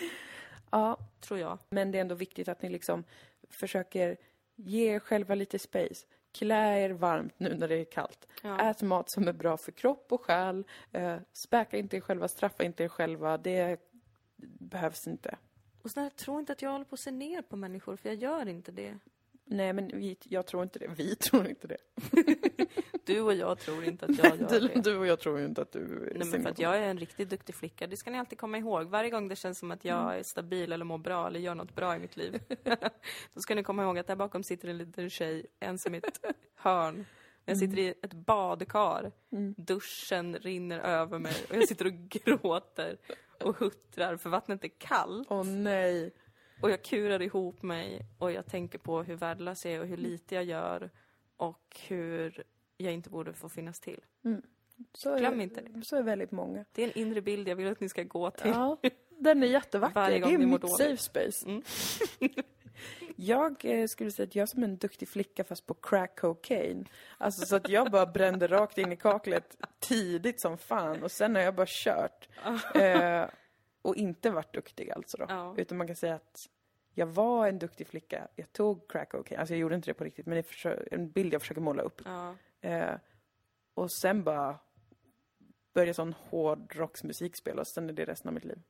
[0.71, 1.57] Ja, tror jag.
[1.69, 3.03] Men det är ändå viktigt att ni liksom
[3.49, 4.17] försöker
[4.55, 6.05] ge er själva lite space.
[6.31, 8.27] Klä er varmt nu när det är kallt.
[8.43, 8.69] Ja.
[8.69, 10.63] Ät mat som är bra för kropp och själ.
[10.91, 13.37] Eh, späka inte er själva, straffa inte er själva.
[13.37, 13.79] Det
[14.59, 15.37] behövs inte.
[15.81, 18.17] Och snälla, tro inte att jag håller på att se ner på människor, för jag
[18.17, 18.99] gör inte det.
[19.51, 20.87] Nej, men vi, jag tror inte det.
[20.87, 21.77] Vi tror inte det.
[23.05, 24.81] Du och jag tror inte att jag gör det.
[24.81, 27.29] du och jag tror inte att du Nej, men för att jag är en riktigt
[27.29, 27.87] duktig flicka.
[27.87, 28.87] Det ska ni alltid komma ihåg.
[28.87, 31.75] Varje gång det känns som att jag är stabil eller mår bra eller gör något
[31.75, 32.39] bra i mitt liv.
[33.33, 36.25] Då ska ni komma ihåg att där bakom sitter en liten tjej, ensam i ett
[36.55, 37.05] hörn.
[37.45, 39.11] Jag sitter i ett badkar.
[39.57, 42.97] Duschen rinner över mig och jag sitter och gråter
[43.43, 45.27] och huttrar för vattnet är kallt.
[45.31, 46.11] Åh nej.
[46.61, 49.97] Och jag kurar ihop mig och jag tänker på hur värdelös jag är och hur
[49.97, 50.89] lite jag gör
[51.37, 52.43] och hur
[52.77, 54.01] jag inte borde få finnas till.
[54.93, 55.85] Så är, Glöm inte det.
[55.85, 56.65] Så är väldigt många.
[56.71, 58.51] Det är en inre bild jag vill att ni ska gå till.
[58.51, 58.77] Ja,
[59.09, 60.09] den är jättevacker.
[60.09, 61.47] Det är mitt safe space.
[61.49, 61.63] Mm.
[63.15, 66.85] jag eh, skulle säga att jag är som en duktig flicka fast på crack cocaine.
[67.17, 71.35] Alltså så att jag bara brände rakt in i kaklet tidigt som fan och sen
[71.35, 72.29] har jag bara kört.
[72.75, 73.25] Eh,
[73.81, 75.25] och inte varit duktig alltså då.
[75.29, 75.55] Ja.
[75.57, 76.49] Utan man kan säga att
[76.93, 78.27] jag var en duktig flicka.
[78.35, 79.39] Jag tog crack cocaine.
[79.39, 81.81] Alltså jag gjorde inte det på riktigt men det är en bild jag försöker måla
[81.81, 82.01] upp.
[82.05, 82.35] Ja.
[82.61, 82.95] Eh,
[83.73, 84.59] och sen bara
[85.73, 88.61] började sån hårdrocksmusik spela och sen är det resten av mitt liv.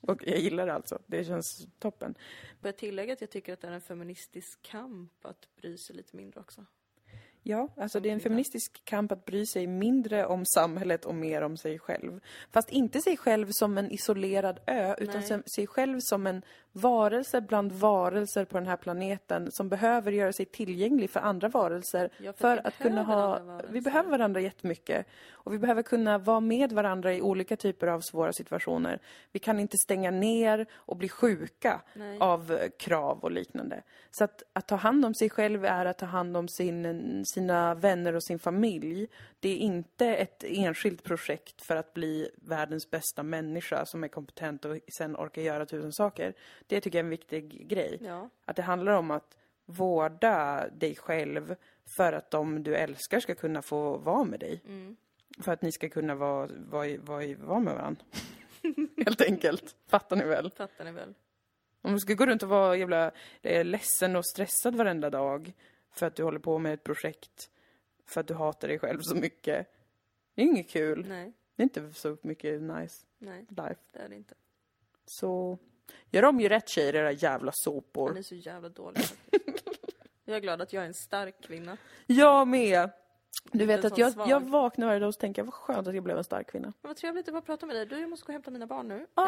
[0.00, 0.98] Och jag gillar det alltså.
[1.06, 2.14] Det känns toppen.
[2.60, 5.96] Får jag tillägga att jag tycker att det är en feministisk kamp att bry sig
[5.96, 6.66] lite mindre också.
[7.42, 11.42] Ja, alltså det är en feministisk kamp att bry sig mindre om samhället och mer
[11.42, 12.20] om sig själv.
[12.50, 15.42] Fast inte sig själv som en isolerad ö, utan Nej.
[15.54, 20.46] sig själv som en varelse bland varelser på den här planeten som behöver göra sig
[20.46, 23.38] tillgänglig för andra varelser Ja, för för att kunna ha...
[23.38, 23.68] varelser.
[23.72, 25.06] Vi behöver varandra jättemycket.
[25.44, 29.00] Och vi behöver kunna vara med varandra i olika typer av svåra situationer.
[29.32, 32.18] Vi kan inte stänga ner och bli sjuka Nej.
[32.20, 33.82] av krav och liknande.
[34.10, 37.74] Så att, att ta hand om sig själv är att ta hand om sin, sina
[37.74, 39.08] vänner och sin familj.
[39.40, 44.64] Det är inte ett enskilt projekt för att bli världens bästa människa som är kompetent
[44.64, 46.34] och sen orkar göra tusen saker.
[46.66, 47.98] Det tycker jag är en viktig grej.
[48.02, 48.28] Ja.
[48.44, 51.56] Att det handlar om att vårda dig själv
[51.96, 54.62] för att de du älskar ska kunna få vara med dig.
[54.66, 54.96] Mm.
[55.38, 58.04] För att ni ska kunna vara, vara, vara, vara med varandra.
[59.04, 59.76] Helt enkelt.
[59.88, 60.50] Fattar ni väl?
[60.50, 61.14] Fattar ni väl?
[61.82, 63.10] Om du ska gå runt och vara jävla
[63.42, 65.52] eh, ledsen och stressad varenda dag
[65.90, 67.50] för att du håller på med ett projekt,
[68.06, 69.66] för att du hatar dig själv så mycket.
[70.34, 71.06] Det är inget kul.
[71.08, 73.80] Nej, Det är inte så mycket nice nej, life.
[73.92, 74.34] det är det inte.
[75.06, 75.58] Så
[76.10, 78.18] gör om ju rätt tjejer, era jävla Han såpor.
[78.18, 79.64] är så jävla dålig faktiskt.
[80.24, 81.76] Jag är glad att jag är en stark kvinna.
[82.06, 82.90] Jag med!
[83.52, 84.28] Du vet att jag, svag.
[84.28, 86.72] jag vaknar varje dag och tänker vad skönt att jag blev en stark kvinna.
[86.82, 87.86] Men vad trevligt att prata med dig.
[87.86, 88.94] Du, jag måste gå och hämta mina barn nu.
[88.94, 89.24] Um,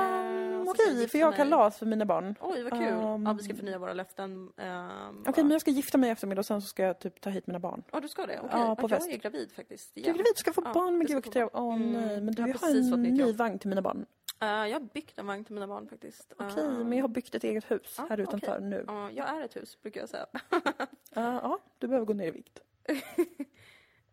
[0.64, 2.34] Eh, Okej, gifta för jag har kalas för mina barn.
[2.40, 2.92] Oj, vad kul.
[2.92, 4.30] Um, ja, vi ska förnya våra löften.
[4.32, 7.20] Um, Okej, men jag ska gifta mig i eftermiddag och sen så ska jag typ
[7.20, 7.82] ta hit mina barn.
[7.92, 8.38] Ja, du ska det?
[8.38, 8.48] Okej.
[8.60, 9.10] Ja, på jag fest.
[9.10, 9.94] är gravid faktiskt.
[9.94, 11.50] Du är gravid, ska få Ja, barn, men jag gud vad.
[11.52, 14.06] Åh Mm, nej, men du, jag har en ny vagn till mina barn.
[14.44, 16.32] Eh, jag har byggt en vagn till mina barn faktiskt.
[16.38, 18.68] Okej, Eh, men jag har byggt ett eget hus ja, här utanför okej.
[18.68, 18.84] nu.
[18.86, 20.26] ja, jag är ett hus, brukar jag säga.
[20.50, 22.60] Ja, ja, du behöver gå ner i vikt.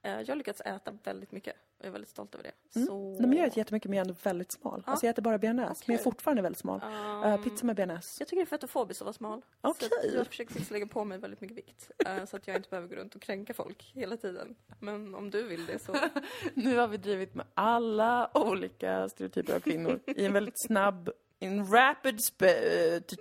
[0.03, 2.79] Eh, jag har lyckats äta väldigt mycket och jag är väldigt stolt över det.
[2.79, 2.87] Mm.
[2.87, 3.15] Så...
[3.19, 4.83] Nej, men jag äter jättemycket men jag är ändå väldigt smal.
[4.85, 4.91] Ja.
[4.91, 6.81] Alltså jag äter bara bearnaise, men jag är fortfarande väldigt smal.
[7.25, 8.15] Um, pizza med bearnaise.
[8.19, 9.41] Jag tycker det är fetofobiskt att vara smal.
[9.61, 9.89] Okej.
[9.89, 11.91] Så jag försöker faktiskt lägga på mig väldigt mycket vikt.
[12.05, 14.55] eh, så att jag inte behöver gå runt och kränka folk hela tiden.
[14.79, 15.95] Men om du vill det så...
[16.53, 21.09] Nu har vi drivit med alla olika stereotyper av kvinnor i en väldigt snabb,
[21.39, 22.19] in rapid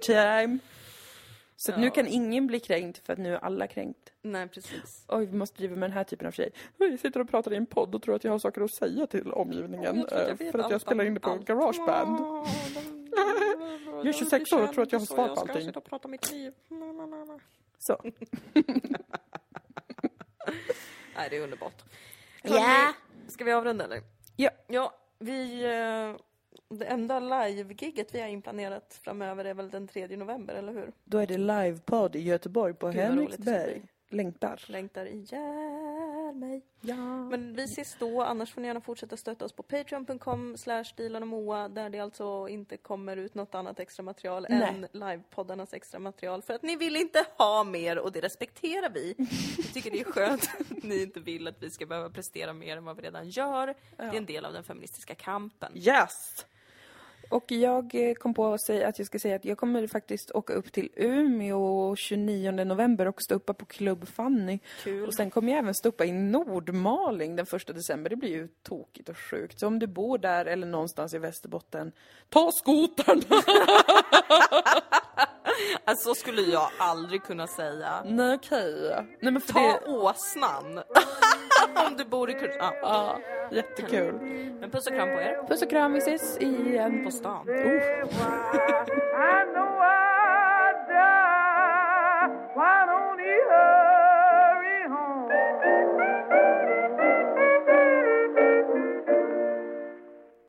[0.00, 0.58] time.
[1.62, 1.90] Så att nu Ja.
[1.90, 4.12] kan ingen bli kränkt för att nu är alla kränkt.
[4.22, 5.04] Nej, precis.
[5.08, 6.50] Oj, vi måste driva med den här typen av tjej.
[6.78, 9.06] Jag sitter och pratar i en podd och tror att jag har saker att säga
[9.06, 9.84] till omgivningen.
[9.96, 11.44] Jag tror att jag eh, för att jag spelar in det på allt.
[11.46, 12.18] Garageband.
[12.18, 12.46] De-
[13.96, 15.66] Jag är 26 år och tror att jag har svar på Jag ska allting.
[15.66, 16.52] sitta och prata om mitt liv.
[17.78, 18.00] Så.
[21.16, 21.82] Nej, det är underbart.
[22.42, 22.92] Hörrni,
[23.28, 24.02] Ska vi avrunda eller?
[24.36, 24.50] Ja.
[24.66, 25.62] Ja, vi...
[26.74, 30.92] Det enda live-giget vi har inplanerat framöver är väl den 3 november, eller hur?
[31.04, 33.82] Då är det livepodd i Göteborg på Gud, Henriksberg.
[34.08, 34.64] Längtar.
[34.66, 36.62] Längtar ihjäl mig.
[36.80, 36.96] Ja.
[37.30, 41.22] Men vi ses då, annars får ni gärna fortsätta stötta oss på patreon.com slash Dilan
[41.22, 44.62] och Moa där det alltså inte kommer ut något annat extra material Nej.
[44.62, 49.14] än livepoddarnas extra material för att ni vill inte ha mer och det respekterar vi.
[49.56, 52.76] Vi tycker det är skönt att ni inte vill att vi ska behöva prestera mer
[52.76, 53.66] än vad vi redan gör.
[53.96, 55.72] Det är en del av den feministiska kampen.
[55.74, 56.46] Yes!
[57.30, 60.30] Och jag eh, kom på att, säga, att jag ska säga att jag kommer faktiskt
[60.30, 64.58] åka upp till Umeå 29 november och stå uppe på Club Fanny.
[64.84, 65.06] Kul.
[65.06, 68.10] Och sen kommer jag även stå uppe i Nordmaling den 1 december.
[68.10, 69.60] Det blir ju tokigt och sjukt.
[69.60, 71.92] Så om du bor där eller någonstans i Västerbotten,
[72.28, 73.22] ta skotern!
[75.84, 78.02] Alltså så skulle jag aldrig kunna säga.
[78.04, 79.06] Nej okej.
[79.20, 79.80] Nej, Ta det...
[79.86, 80.82] åsnan.
[81.86, 82.54] Om du bor i Kurs...
[82.58, 82.74] Ja.
[82.82, 83.18] ja,
[83.52, 84.14] jättekul.
[84.60, 85.46] Men puss och kram på er.
[85.48, 86.94] Puss och kram, vi ses igen.
[86.94, 87.48] Ehm, på stan.
[87.48, 88.10] Oh.